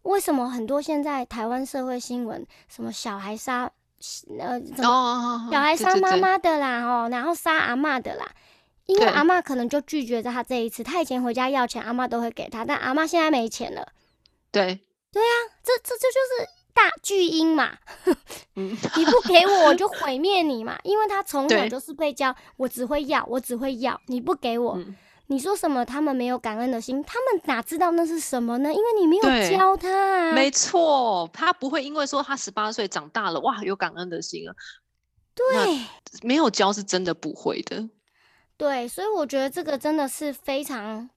[0.03, 3.69] 为什么很多现在台湾社会新闻，什么小孩杀
[4.39, 4.61] 呃，
[5.51, 8.31] 小孩杀妈妈的啦，哦，然后杀阿妈的啦，
[8.85, 10.85] 因为阿妈可能就拒绝他这一次。
[10.85, 13.89] 他以前回家要钱，阿妈都会给他，但阿妈现在没钱了。
[14.53, 14.79] 对
[15.11, 15.29] 对呀，
[15.65, 16.49] 这这这就是。
[16.77, 17.71] 大巨婴嘛，
[18.53, 20.79] 你不给我，我就毁灭你嘛。
[20.83, 23.99] 因为他从小就是被教，我只会要，我只会要。
[24.09, 24.79] 你不给我，
[25.29, 25.85] 你说什么？
[25.85, 28.73] 他们没有感恩的心，他们哪知道那是什么呢？
[28.73, 30.33] 因为你没有教他。
[30.33, 34.55] 没错，他不会因为说他十八岁长大了，哇，有感恩的心啊。
[35.35, 35.87] 对，
[36.23, 37.89] 没有教是真的不会的。
[38.57, 41.11] 对，所以我觉得这个真的是非常。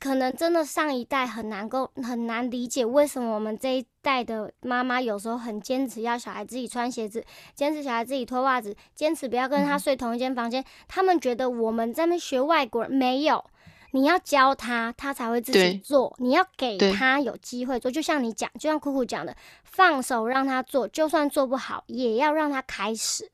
[0.00, 10.64] 可能真的上一代很难够很难理解为什么我们这一代的妈妈有时候很坚持要小孩自己穿鞋子，坚持小孩自己脱袜子，坚持不要跟他睡同一间房间。
[10.86, 13.44] 他们觉得我们在那学外国人没有，
[13.90, 16.14] 你要教他，他才会自己做。
[16.18, 23.28] 你要给他有机会做，就像你讲，就像酷酷讲的，放手让他做，就算做不好，也要让他开始。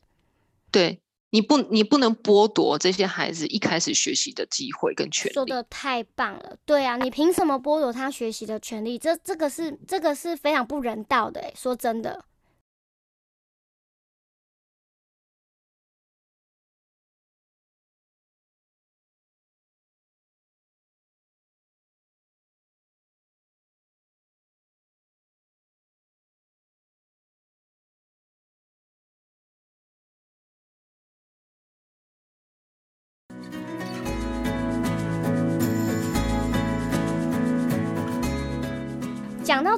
[0.71, 1.04] 对。
[1.35, 5.35] 你不，你不能剥夺这些孩子一开始学习的机会跟权利。
[5.35, 8.97] 说的太棒了，对啊，你凭什么剥夺他学习的权利？
[8.97, 12.25] 这这个是这个是非常不人道的，说真的。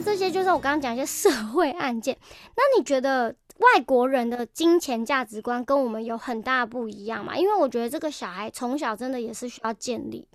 [0.00, 2.16] 这些，就是我刚刚讲一些社会案件。
[2.56, 7.36] 那你觉得外国人的金钱价值观跟我们有很大不一样吗？
[7.36, 10.26] 因为我觉得这个小孩从小真的也是需要建立。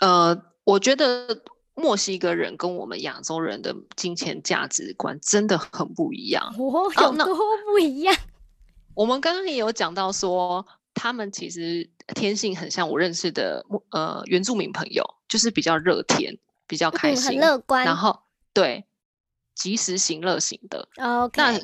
[0.00, 1.42] 呃，我觉得
[1.74, 6.52] 墨西哥人跟我们亚洲人的金钱价值观真的很不一样。
[6.58, 7.36] 哦，有多
[7.66, 8.14] 不一样？
[8.94, 16.38] 我们刚刚也有讲到说，他们其实天性很像我认识的呃原住民朋友，就是比较热天。
[16.68, 18.18] 比较开心，很乐观，然后
[18.52, 18.84] 对，
[19.54, 20.88] 及时行乐型的。
[20.96, 21.60] OK，那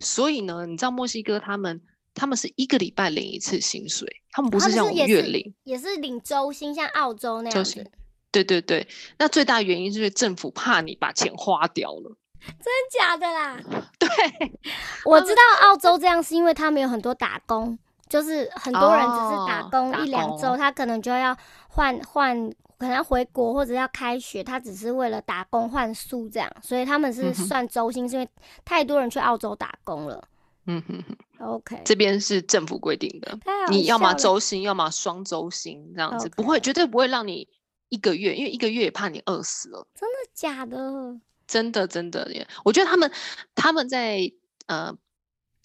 [0.00, 1.80] 所以呢，你知道墨西哥他们
[2.14, 7.90] 他们是一个礼拜领一次薪水，他们不是像我们月领，也是领周薪，像澳洲那样子。
[8.30, 8.86] 对对对，
[9.18, 12.16] 那最大原因是政府怕你把钱花掉了。
[12.40, 13.58] 真假的啦？
[13.98, 14.08] 对，
[15.04, 17.78] 我知道澳洲这样是因为他们有很多打工。
[18.08, 22.48] 就是很多人只是打工一两周，他可能就要换换，
[22.78, 28.28] 可能要回国或者要开学，他只是为了打工换宿这样，所以他们是算周薪，是因为
[28.64, 30.28] 太多人去澳洲打工了。
[30.66, 33.38] 嗯哼哼，OK，这边是政府规定的，
[33.70, 37.48] 你要么周薪，要么双周薪这样子，不会绝对不会让你
[37.88, 39.86] 一个月，因为一个月也怕你饿死了。
[39.94, 41.18] 真的假的？
[41.46, 42.44] 真的真的耶！
[42.64, 43.08] 我觉得他们
[43.54, 44.28] 他们在
[44.66, 44.92] 呃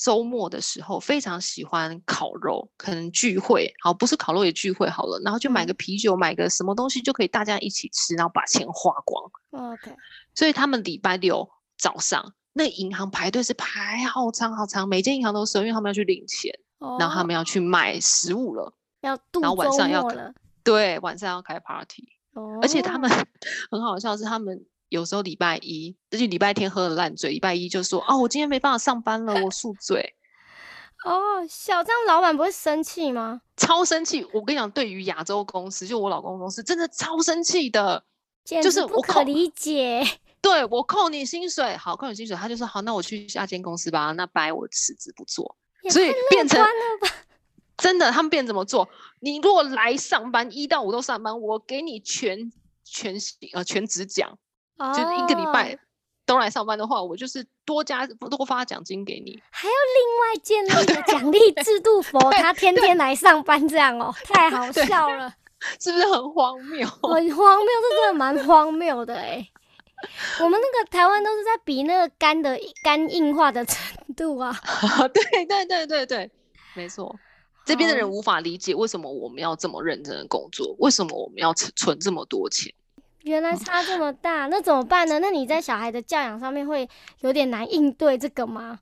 [0.02, 9.72] 周末的时候非常喜欢烤肉，可能聚会好，不是烤肉也聚会好了，然后就买个啤酒，买个什么东西就可以大家一起吃，然后把钱花光。
[9.72, 9.96] OK，
[10.34, 11.48] 所以他们礼拜六
[11.78, 12.34] 早上。
[12.54, 16.52] 那银行排队是排好长好长，每间银行都是，因为他们要去领钱，
[17.00, 19.42] 然后他们要去买食物了，要度
[19.78, 20.34] 上要了。
[20.64, 22.10] 对，晚上要开 party，
[22.62, 23.10] 而且他们
[23.72, 30.16] 很好笑，是他们有时候礼拜一，而且礼拜天喝了烂醉，礼拜一就说：“哦，我今天没办法上班了，我宿醉。
[31.06, 33.42] ”哦，小张老板不会生气吗？
[33.56, 34.28] 超生气！
[34.34, 38.04] 我跟你讲，对于亚洲公司，就我老公公司，真的超生气的，
[38.44, 40.06] 就是不可理解。
[40.42, 45.56] 对我扣你薪水，好扣你薪水，他就说好，那我去下间公司吧，那拜我辞职不做，
[45.90, 46.62] 所以变成
[47.78, 48.90] 真的，他们变怎么做？
[49.22, 52.52] 你如果来上班一到五都上班，我给你全
[52.84, 53.16] 全
[53.54, 54.38] 呃全职奖，
[54.94, 55.78] 就是一个礼拜
[56.26, 65.34] 都来上班的话，我就是多加多发奖金给你，还要另外建立个奖励 制度，佛他天天来上班这样哦，太好笑了，
[65.80, 66.88] 是不是很荒谬？
[66.88, 69.48] 很荒谬，这真的蛮荒谬的哎。
[70.40, 73.78] 我们那个台湾都是在比那个肝的肝硬化的程
[74.18, 74.60] 度啊！
[75.14, 76.32] 对对对对对，
[76.74, 77.16] 没错。
[77.64, 82.74] 这边的人无法理解为什么我们要这么认真的工作，为什么我们要存存这么多钱？
[83.24, 85.20] 原来差这么大，那怎么办呢？
[85.20, 88.80] 那你在小孩的教养上面会有点难应对这个吗？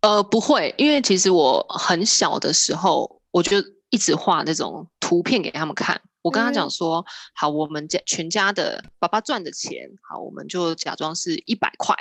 [0.00, 3.56] 呃，不会，因为其实我很小的时候，我就
[3.90, 6.00] 一直画那种图片给他们看。
[6.22, 11.94] 我跟他讲说，好，我们家全家的爸爸赚的钱，好，我们就假装是一百块，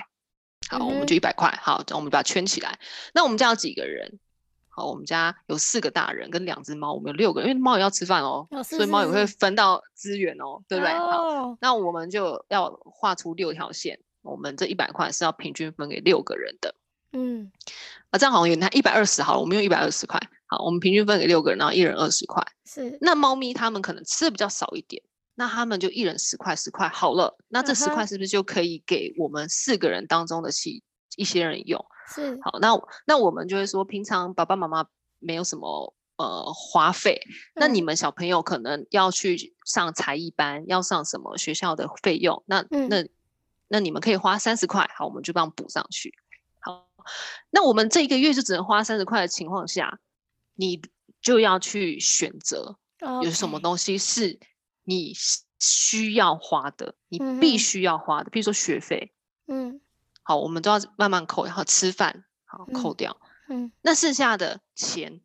[0.70, 2.80] 好，我们就一百块，好，我们把它圈起来。
[3.14, 4.20] 那我们家有几个人？
[4.78, 10.94] 好，我们家有四个大人跟两只猫，我们有六个，因为猫也要吃饭哦，所以猫也会分到资源哦，对不对？
[10.94, 16.76] 好，那我们就要画出六条线，我们这一百块是要平均分给六个人的。
[17.14, 17.50] 嗯，
[18.10, 20.20] 啊，这样好像有那一百二十，好了，我们用一百二十块。
[20.48, 22.46] 好，我们平均分给六个人，然后一人二十块。
[22.66, 25.02] 是，那猫咪它们可能吃的比较少一点，
[25.36, 27.38] 那他们就一人十块，十块好了。
[27.48, 30.84] 那这十块是不是就可以给我们四个人当中的其
[31.16, 31.86] 一些人用？
[32.08, 32.40] 是。
[32.44, 34.86] 好，那那我们就会说，平常爸爸妈妈
[35.20, 37.22] 没有什么呃花费，
[37.56, 43.08] 那你们小朋友可能要去上才艺班，要上什么学校的费用，那那
[43.68, 46.14] 那你们可以花三十块，好，我们就帮补上去。
[46.60, 46.88] 好，
[47.50, 50.00] 那我们这一个月就只能花三十块的情况下。
[50.58, 50.82] 你
[51.22, 52.78] 就要去选择
[53.22, 54.40] 有什么东西是
[54.86, 55.14] 你
[55.60, 59.12] 需要花的，你必须要花的，比如说学费，
[59.48, 59.82] 嗯，
[60.28, 63.16] 好，我们都要慢慢扣，然后吃饭，好扣掉，
[63.48, 65.22] 嗯，那剩下的钱，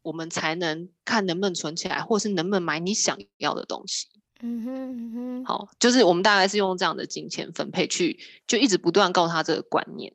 [0.00, 4.08] 我们才能看能不能存起来，或是能不能买你想要的东西，
[4.40, 10.14] 嗯哼哼，好，就是我们大概是用这样的金钱分配去，就一直不断告诉他这个观念。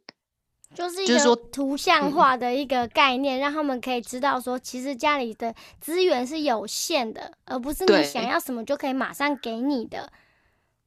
[0.73, 10.11] 就是一个图像化的一个概念，让他们可以知道说，其实家里的资源是有限的，而不是你想要什么就可以马上给你的。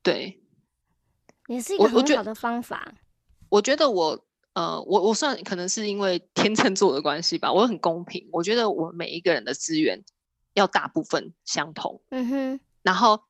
[0.03, 0.43] 对，
[1.47, 2.93] 也是一个很好的方法。
[3.49, 4.25] 我觉得我
[4.55, 8.29] 呃，我我算可能是因为天秤座的关系吧，我很公平。
[8.33, 10.05] 我觉得我每一个人的资源
[10.55, 12.01] 要大部分相同。
[12.11, 13.21] 嗯哼，然后。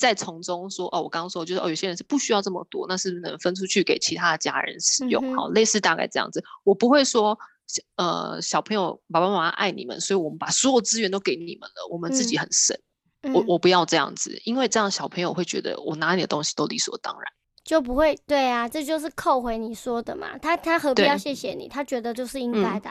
[0.00, 5.34] 再从中说哦，我刚刚说就是哦，有些人是不需要这么多，那是不是能分出去给其他的家人使用？
[5.34, 6.40] 好，类似大概这样子。
[6.62, 7.36] 我不会说，
[7.96, 12.78] 呃，小朋友爸爸妈妈爱你们，所以我们把所有资源都给你们了，我们自己很省。
[13.34, 17.32] 我我不要这样子，因为这样小朋友会觉得我拿你的东西都理所当然，
[17.68, 20.38] 就不会对啊，这就是扣回你说的嘛。
[20.38, 21.68] 他他何必要谢谢你？
[21.68, 22.90] 他觉得就是应该的。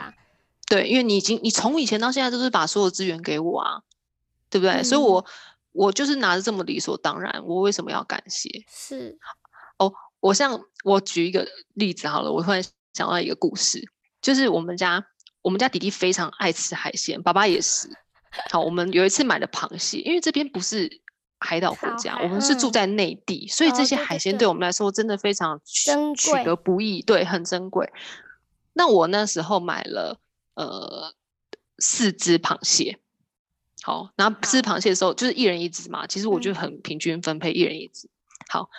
[0.68, 3.82] 对，因为你已经你从以前到现在都是把所有资源给我啊，
[4.50, 4.84] 对不对？
[4.84, 5.26] 所以我。
[5.74, 8.50] 我就是拿着这么理所当然，我为什么要感谢？
[8.68, 9.16] 是
[9.78, 12.64] 哦，我像我举一个例子好了，我突然
[12.96, 13.88] 想到一个故事，
[14.20, 15.06] 就是我们家
[15.44, 17.88] 我们家弟弟非常爱吃海鲜，爸爸也是。
[18.50, 21.00] 好，我们有一次买的螃蟹，因为这边不是
[21.40, 27.92] 海岛国家，我们是住在内地，所以这些海鲜对我们来说真的非常珍取得不易，对，很珍贵。
[28.74, 30.20] 那我那时候买了
[30.56, 31.14] 呃
[31.80, 33.00] 四只螃蟹。
[33.84, 38.10] 好，然后吃螃蟹的时候就是一人一只嘛，其实我就很平均分配，一人一只。
[38.50, 38.70] 好，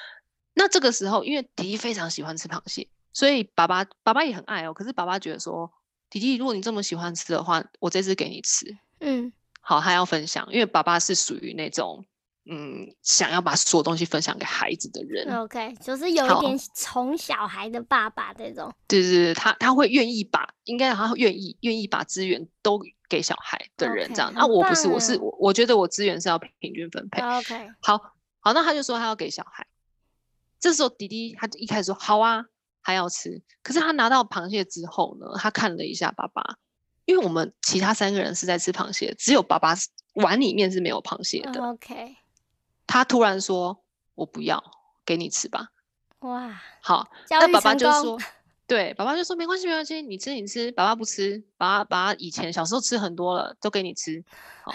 [0.55, 4.75] 那这个时候因为迪迪非常喜欢吃螃蟹，所以爸爸爸爸也很爱哦。
[4.75, 5.73] 可是爸爸觉得说，
[6.11, 8.77] 迪迪，如果你这么喜欢吃的话，我这只给你吃。
[9.01, 12.05] 嗯，好，他要分享，因为爸爸是属于那种。
[12.51, 18.73] 嗯，想要把所有东西分享给孩子的人，OK，就是有一点宠小孩的爸爸这种。
[18.87, 24.33] 对对对，他他会愿意把，应该他愿意愿意把资源都给小孩的人这样。
[24.35, 27.21] 那我不是，我是我，我觉得我资源是要平均分配。
[27.21, 27.99] OK，好
[28.41, 29.67] 好，那他就说他要给小孩。
[30.59, 32.47] 这时候弟弟他一开始说好啊，
[32.83, 33.43] 他要吃。
[33.63, 36.57] 可是他拿到螃蟹之后呢，他看了一下爸爸，
[37.05, 39.75] 因为我们其他三个人是在吃螃蟹，只有爸爸
[40.15, 41.63] 碗里面是没有螃蟹的。
[41.63, 42.17] OK。
[42.89, 43.85] 他突然说
[44.17, 44.61] ：“我不要，
[45.07, 45.69] 给你吃吧。”
[46.21, 48.19] 哇，好，那爸爸就说
[48.67, 54.25] ：“对，爸爸就说没关系，没关系，你吃你吃，爸爸不吃，爸爸爸爸以前小时候吃很多了，都给你吃。”
[54.65, 54.73] 好，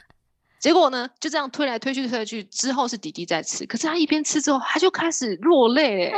[0.58, 6.10] 结果呢，就这样推来推去推来去，之后是弟弟在吃，可是他一边吃之后，他就开始落泪，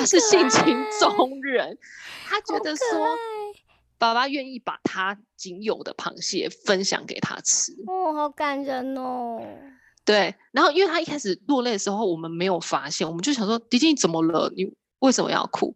[0.00, 1.78] 他是性情中人，
[2.26, 3.16] 他觉得说
[3.98, 9.40] 爸爸愿意把他仅有的螃蟹分享给他吃，哦，好感人哦。
[10.04, 14.52] 对，然后因为他一开始落泪的时候，我们没有发现，我们就想说迪迪你怎么了？
[14.54, 15.74] 你为什么要哭？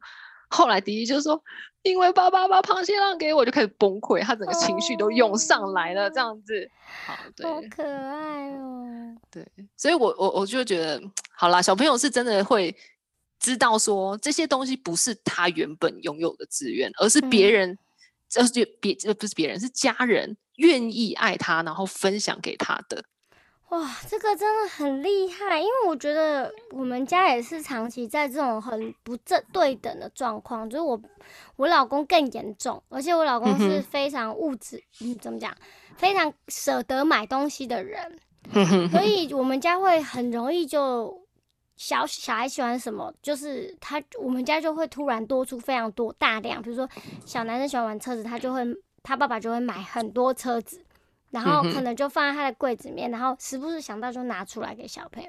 [0.51, 1.43] 后来迪迪就说
[1.83, 6.71] ：“因为爸爸把螃蟹让给我，就开始崩溃，他整个情绪都涌上来了，这样子。”
[7.07, 9.15] 好，对，好可爱哦。
[9.31, 11.03] 对，所以我我我就觉得，
[11.35, 12.75] 好啦，小朋友是真的会
[13.39, 17.79] 知道说这些东西不是他原本拥有的资源，而是别人，
[18.37, 23.05] 呃，就别呃不是别人，是家人愿意爱他，然后分享给他的。
[23.71, 30.99] 哇，这个真的很厉害，因为我觉得我们家也是长期在这种很不正对等的状况，就是我
[31.57, 35.55] 我老公更严重，而且我老公是非常物质，嗯，怎么讲，
[35.97, 38.19] 非常舍得买东西的人，
[38.91, 41.27] 所以我们家会很容易就
[41.77, 46.89] 小小孩喜欢什么，就是他我们家就会突然多出非常多大量，比如说
[47.27, 48.65] 小男生喜欢玩车子，他就会
[49.03, 50.83] 他爸爸就会买很多车子。
[51.31, 55.29] 然后可能就放在他的柜子里面，然后时不时想到就拿出来给小朋友。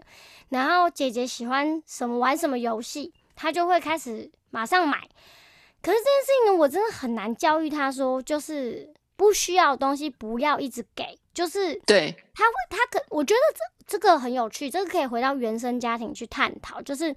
[0.50, 4.98] 然后姐姐喜欢什么玩什么游戏，他就会开始马上买。
[5.82, 11.18] 可是这件事情呢，我真的很难教育他说，就是不需要的东西不要一直给。
[11.34, 16.82] 就是对，他会他可我觉得这这个很有趣，这个可以回到原生家庭去探讨。
[16.82, 17.16] 就是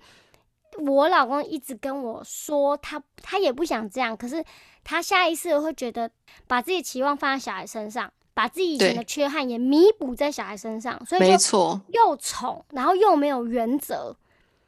[0.78, 4.44] 我老公一直跟我说，他他也不想这样，可是
[4.84, 6.08] 他下意识会觉得
[6.46, 8.12] 把自己期望放在小孩身上。
[8.42, 14.16] 把自己以前的缺憾也弥补在小孩身上，所以没错，又宠，然后又没有原则，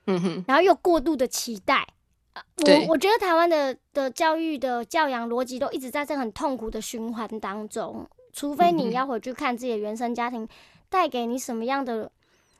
[0.06, 1.84] 嗯哼，然后又过度的期待。
[2.58, 10.46] 我我觉得台湾的的教育的教养逻辑都一直在这很痛苦的循环当中，除非你要回去看自己的原生家庭
[10.88, 12.12] 带给你什么样的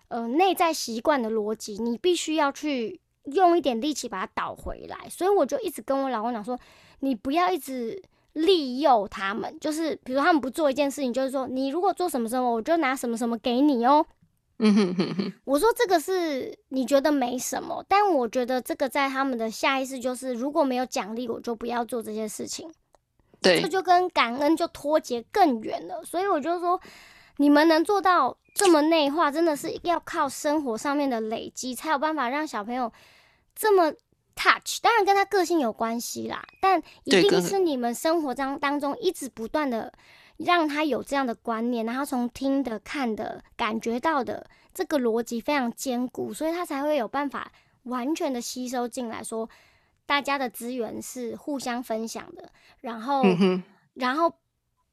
[0.09, 5.09] 呃内在习惯的逻辑，你必须要去用一点力气把它倒回来。
[5.09, 6.59] 所以我就一直跟我老公讲说，
[6.99, 8.03] 你不要一直。
[8.35, 14.05] 利诱他们，就是比如他们不做一件事情，就是说你如果做什么什么，我就拿什么什么给你哦。
[14.59, 22.73] 嗯哼哼哼，我说这个是你觉得没什么，但我觉得这个在他们的下意识就是如果没有奖励，我就不要做这些事情。
[23.41, 26.03] 对，这就跟感恩就脱节更远了。
[26.05, 26.81] 所以我就说，
[27.39, 32.93] 你们能做到这么内化，真的是要靠生活上面的累积，才有办法让小朋友
[33.55, 33.93] 这么。
[34.35, 39.93] Touch 当然跟他个性有关系啦，但一定是你们生活当当中一直不断的
[40.37, 47.53] 让他有这样的观念，然后从听的、看的、感觉到的这个逻辑非常坚固，所以他才会有办法
[47.85, 49.23] 完全的吸收进来。
[49.23, 49.49] 说
[50.07, 53.23] 大家的资源是互相分享的，然后
[53.95, 54.35] 然后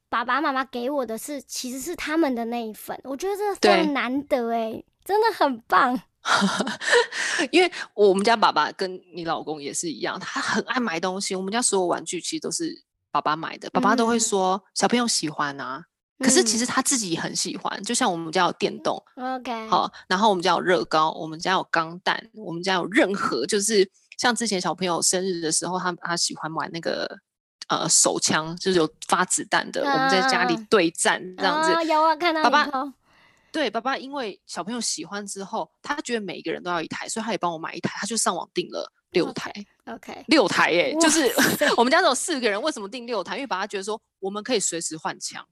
[0.10, 6.00] 爸爸妈妈给我的是其实是他们的那一份，我觉得这非常难得哎，真的很棒。
[7.52, 11.36] 因为我们家爸爸跟你老公也是一样，他很爱买东西。
[11.36, 15.86] 我们家所有玩具其实都是爸爸买的，爸爸都会说小朋友喜欢啊。
[16.20, 27.18] 可是其实他自己很喜欢，就像我们家有电动，OK，好，然后我们家有乐高，我们家有钢弹，我们家有任何就是像之前小朋友生日的时候，他他喜欢玩那个
[27.70, 31.72] 呃手枪，就是有发子弹的，我们在家里对战这样子。
[31.92, 32.94] 有啊，看到爸爸。
[33.52, 39.52] 对，爸爸因为小朋友喜欢之后，他觉得每一个人都要一台，所以他也帮我买一台，他就上网订了六台。
[39.86, 41.30] OK，六台耶，就是
[41.76, 43.36] 我们家只有四个人，为什么订六台？
[43.36, 45.46] 因为爸爸觉得说我们可以随时换枪。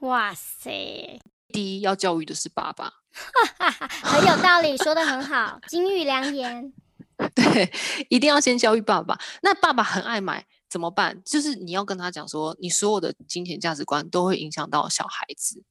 [0.00, 1.20] 哇塞！
[1.48, 2.92] 第一要教育的是爸爸，
[4.02, 6.72] 很有道理，说的很好，金玉良言。
[7.32, 7.72] 对，
[8.08, 9.16] 一定要先教育爸爸。
[9.40, 11.22] 那爸爸很爱买，怎么办？
[11.24, 15.62] 就是你要跟他讲说，你所有的金钱价值观都会影响到小孩子。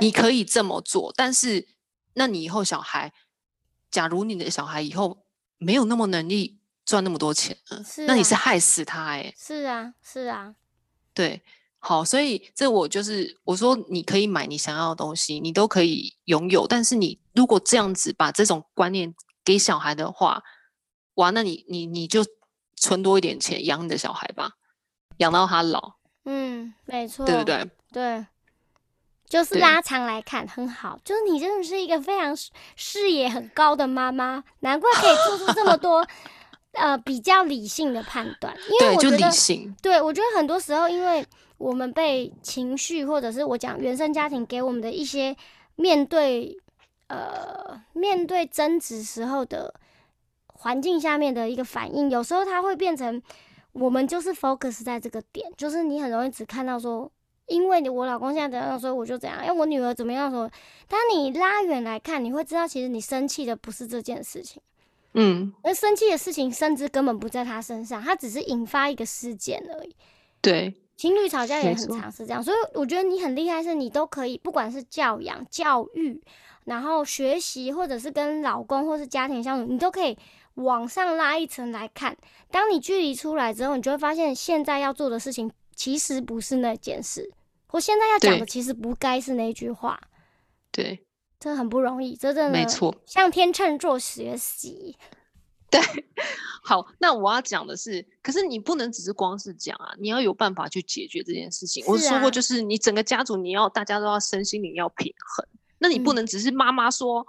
[0.00, 1.68] 你可以这么做，但是
[2.14, 3.12] 那你以后小孩，
[3.90, 5.24] 假如你的小孩以后
[5.58, 7.56] 没有那么能力赚那么多钱，
[8.06, 9.32] 那你是害死他哎。
[9.36, 10.54] 是啊，是啊，
[11.14, 11.42] 对，
[11.78, 19.14] 好，所以这我就是我说，你可以买你想要的东西，你都可以拥有，但是你如果这样子把这种观念
[19.44, 20.42] 给小孩的话，
[21.14, 22.24] 哇，那你你你就
[22.76, 24.52] 存多一点钱养你的小孩吧，
[25.18, 25.98] 养到他老。
[26.24, 27.70] 嗯，没错，对不对？
[27.90, 28.26] 对，
[29.28, 32.34] 就是拉长来看很好，就是你真的是一个非常
[32.76, 36.06] 视野很高的妈妈，难怪可以做出这么多。
[36.72, 39.16] 呃，比较理性的判断，因为我觉得，
[39.82, 41.26] 对我觉得很多时候，因为
[41.56, 45.34] 我们被情绪或者是我讲原生家庭给我们的一些
[45.74, 46.56] 面对
[47.08, 49.74] 呃面对争执时候的
[50.46, 53.20] 环境下面的一个反应，有时候它会变成
[53.72, 57.10] 我们就是 focus 在这个点，就是你很容易只看到说，
[57.48, 60.50] 因为我老公现在怎样，所以我就怎样，因为我女儿怎么样说，
[60.86, 64.62] 当你拉远来看，你会知道其实你生气的不是这件事情。
[65.14, 69.96] 嗯，而生气的事情甚至根本不在他身上，他只是引发一个事件而已。
[70.40, 76.22] 对，情侣吵架也很常是这样，所以我觉得你很厉害，是你都可以，不管是教养、教育，
[76.64, 80.16] 然后学习，或者是跟老公或是家庭相处，你都可以
[80.54, 82.14] 往上拉一层来看。
[82.50, 87.32] 当你距离出来之后，你就会发现现在要做的事情其实不是那件事，
[87.68, 90.00] 或现在要讲的其实不该是那句话。
[90.72, 91.04] 对。
[91.40, 92.92] 这很不容易，真的没错。
[93.06, 94.96] 向天秤座学习，
[95.70, 95.80] 对。
[96.64, 101.84] 好，那我要讲的是，可是你不能只是光是讲啊，你要有办法去解决这件事情。
[101.86, 105.46] 我说过，就是你整个家族，你要大家都要身心灵要平衡。
[105.78, 107.24] 那你不能只是妈妈说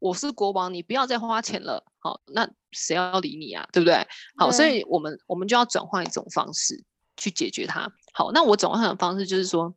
[0.00, 1.84] 我是国王，你不要再花钱了。
[2.00, 3.64] 好，那谁要理你啊？
[3.72, 4.04] 对不对？
[4.36, 6.82] 好，所以我们我们就要转换一种方式
[7.16, 7.88] 去解决它。
[8.12, 9.72] 好，那我转换的方式就是说。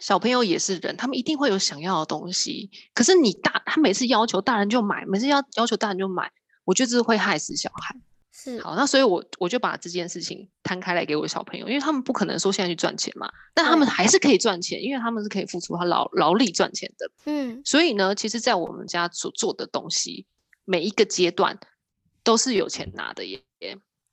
[0.00, 2.70] 小朋友也是人，他们一定会有想要的东西。
[2.94, 6.30] 可是你大，他每次要求大人就买，每次要要求大人就买，
[6.64, 7.96] 我觉得这是会害死小孩。
[8.30, 17.10] 是好，那所以我我就把这件事情摊开来给我小朋友，因为他们不可能说现在去赚钱嘛，但他们还是可以赚钱，因为他们是可以付出他劳劳力赚钱的。
[17.24, 20.26] 嗯，所以呢，其实，在我们家所做的东西，
[20.66, 21.58] 每一个阶段
[22.22, 23.42] 都是有钱拿的耶。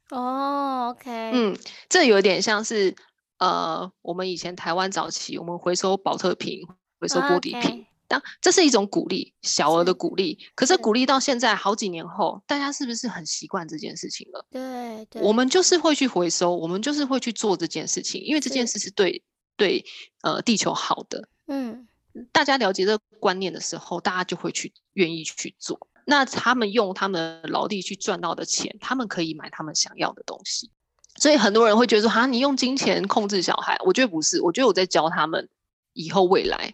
[0.09, 1.57] 哦，OK，嗯，
[1.89, 2.95] 这有点像是。
[3.43, 6.65] 呃，我们以前台湾早期，我们回收保特瓶、
[6.97, 10.39] 回收玻璃瓶，当这是一种鼓励，小额的鼓励。
[10.55, 14.45] 可是鼓励到现在好几年后，大家是不是很习惯这件事情了？
[14.49, 19.21] 对，我们就是会去回收，我们就是会去做这件事情，因为这件事是对
[19.57, 19.83] 对
[20.21, 21.27] 呃地球好的。
[21.47, 21.85] 嗯，
[22.31, 25.77] 大家了解这个观念的时候，大家就会去愿意去做。
[26.05, 30.71] 那他们用他们的劳力去赚到的钱，他们可以买他们想要的东西。
[31.15, 35.47] 所以很多人会觉得说：“哈，你用金钱控制小孩？”我觉得不是，我觉得我在教他们
[35.93, 36.73] 以后未来，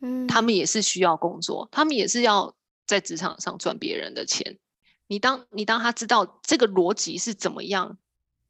[0.00, 2.54] 嗯，他们也是需要工作，他们也是要
[2.86, 4.56] 在职场上赚别人的钱。
[5.06, 7.98] 你当你当他知道这个逻辑是怎么样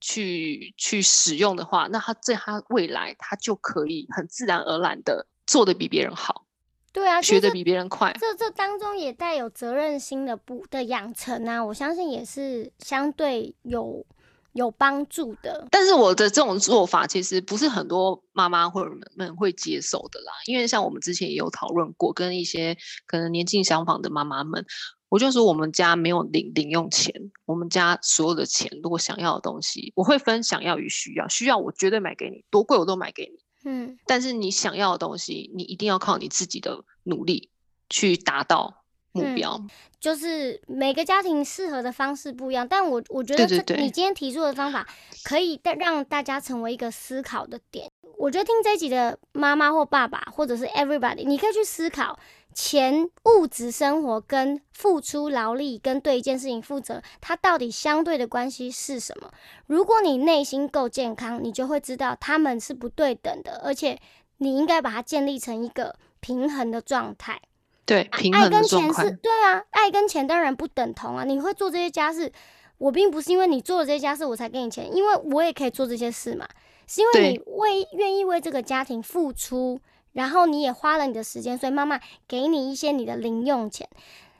[0.01, 6.47] 去去使用的话，那他在他未来他就可以很自然而然的做的比别人好。
[6.93, 8.17] 对啊，学的比别人快。
[8.21, 14.07] 这这当中也带有责任心的不的养成啊，我相信也是相对有。
[14.55, 20.33] 有帮助的，但是我的这种做法其实不是很多妈妈或者们会接受的啦。
[20.47, 22.77] 因为像我们之前也有讨论过，跟一些
[23.07, 24.65] 可能年近相仿的妈妈们，
[25.09, 27.13] 我就说我们家没有零零用钱，
[27.47, 33.45] 我们家所有的钱，如果想要的东西，我会分想要与需要，需要我绝对买给你，多贵我都买给你。
[33.69, 37.51] 嗯，但是你想要的东西，你一定要靠你自己的努力
[37.91, 38.84] 去达到。
[39.15, 39.61] 目标
[40.01, 44.87] 就是每个家庭适合的方式不一样，但我我觉得这你今天提出的方法
[45.23, 47.89] 可以带让大家成为一个思考的点。
[48.19, 52.19] 我觉得听这一集的妈妈或爸爸或者是 everybody，你可以去思考
[52.53, 59.31] 钱、物质生活跟付出劳力跟对一件事情负责，它到底相对的关系是什么？
[59.67, 63.99] 如果你内心够健康，你就会知道他们是不对等的，而且
[64.39, 67.41] 你应该把它建立成一个平衡的状态。
[67.87, 71.25] 对，爱跟钱是对啊，爱跟钱当然不等同啊。
[71.25, 72.33] 你会做这些家事，
[72.79, 76.49] 我并不是因为你做了这些家事我才给你钱，因为我也可以做这些事嘛。
[76.87, 79.79] 是因为你为愿意为这个家庭付出，
[80.13, 83.89] 然后你也花了你的时间，所以妈妈给你一些你的零用钱。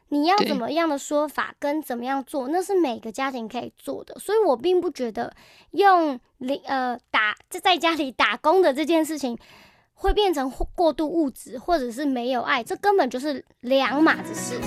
[0.09, 4.19] 你要怎么样的说法跟怎么样做，那是每个家庭可以做的。
[4.19, 5.35] 所以我并不觉得
[5.73, 9.37] 用零呃打在在家里打工的这件事情。
[9.95, 14.61] 会变成过度物质，或者是没有爱，这根本就是两码子事。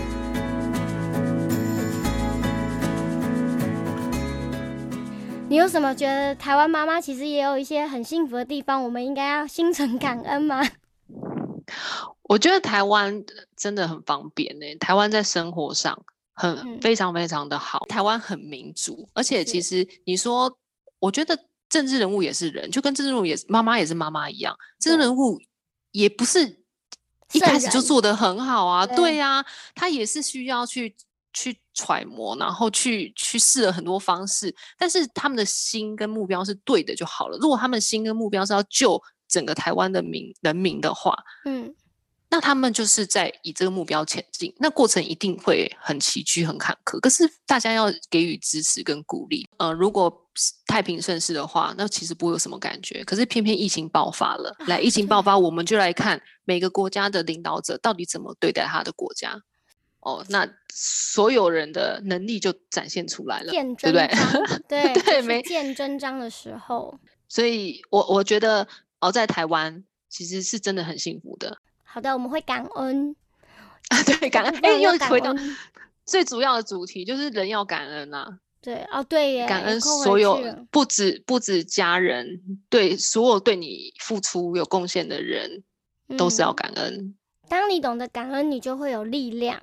[5.50, 8.84] 你有什么觉得台湾妈妈其实也有一些很幸福的地方？
[8.84, 10.62] 我们应该要心存感恩吗？
[12.24, 13.24] 我觉得台湾
[13.56, 14.66] 真的很方便呢。
[14.80, 15.98] 台湾在生活上
[16.34, 17.86] 很非常非常的好。
[17.88, 20.58] 台湾很民主，而且其实你说，
[21.00, 21.40] 我觉得
[21.70, 25.40] 政治人物也是人，就跟政治人物也是妈妈也是妈妈一样，政治人物
[25.92, 26.64] 也不是
[27.34, 29.46] 一开始就做得很好啊，对呀，
[29.76, 30.96] 他也是需要去
[31.34, 37.38] 去揣摩，然后去去试了很多方式，但是他们的心跟目标是对的就好了。
[37.38, 41.76] 如果他们心跟目标是要救整个台湾的民人民的话，嗯。
[42.30, 47.00] 那他们就是在以这个目标前进，那过程一定会很崎岖、很坎坷。
[47.00, 49.48] 可是大家要给予支持跟鼓励。
[49.56, 50.27] 呃，如果
[50.66, 53.04] 太平盛世的话，那其实不会有什么感觉。
[53.04, 59.42] 可是偏偏疫情爆发了，来，疫情爆发， 我们就来看每个国家的领导者到底怎么对待他的国家。
[60.02, 64.10] 哦，那所有人的能力就展现出来了，对不对？
[64.70, 66.98] 对对，没见真章的时候。
[67.28, 68.66] 所以我我觉得，
[69.00, 71.58] 哦，在台湾其实是真的很幸福的。
[71.84, 73.14] 好的，我们会感恩
[73.90, 74.60] 啊，对，感 恩。
[74.62, 75.36] 哎，又回到
[76.06, 78.40] 最主要的主题，就是人要感恩呐。
[78.68, 80.38] 对，哦，对耶，感恩所有
[80.70, 85.64] 不止不止家人，对所有对你付出有贡献的人，
[86.18, 87.16] 都是要感恩。
[87.48, 89.58] 当你懂得感恩，你就会有力量。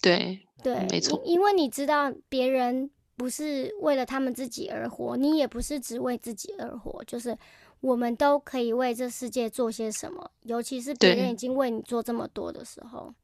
[0.00, 7.36] 对对，没错，因为你知道别人不是为了他们自己而活，你也不是只为自己而活，就是。
[7.80, 13.14] 我们都可以为这世界做些什么，尤其是别人已经为你做这么多的时候。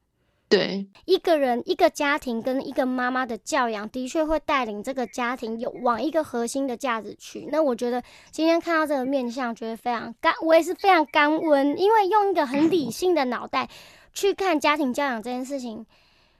[0.54, 7.48] 对，一个人、一个家庭跟一个妈妈的教养，的确会带领这个家庭有往一个核心的价值去。
[7.50, 8.00] 那我觉得
[8.30, 13.68] 今天看到这个面相，觉得非常干，我也是非常干温，因为用一个很理性的脑袋
[14.12, 15.84] 去看家庭教养这件事情，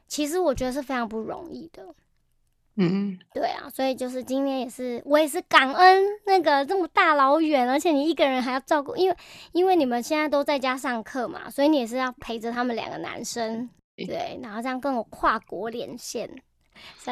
[0.07, 1.85] 其实我觉得是非常不容易的。
[2.77, 9.17] 嗯，对啊，所以就是今天也是我也是感恩那个这么大老远，而且你一个人还要照顾，因为
[9.53, 16.29] 因为你们现在都在家上课嘛，所以你也是要陪着他们两个男生，对，然后这样跟我跨国连线，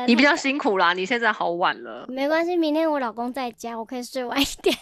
[0.07, 4.77] 你比较辛苦啦，你现在好晚了，没关系，明天我老公在家，我可以睡晚一点。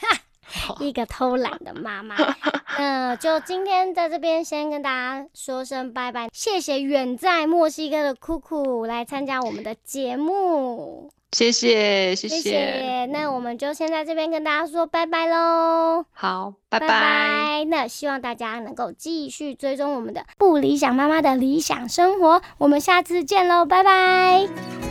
[0.80, 2.16] 一个偷懒的妈妈，
[2.76, 24.89] 那就今天在这边先跟大家说声拜拜，谢谢远在墨西哥的酷酷来参加我们的节目，谢谢谢谢，那我们就先在这边跟大家说拜拜喽，好，拜拜，那希望大家能够继续追踪我们的不理想妈妈的理想生活，我们下次见喽，拜拜。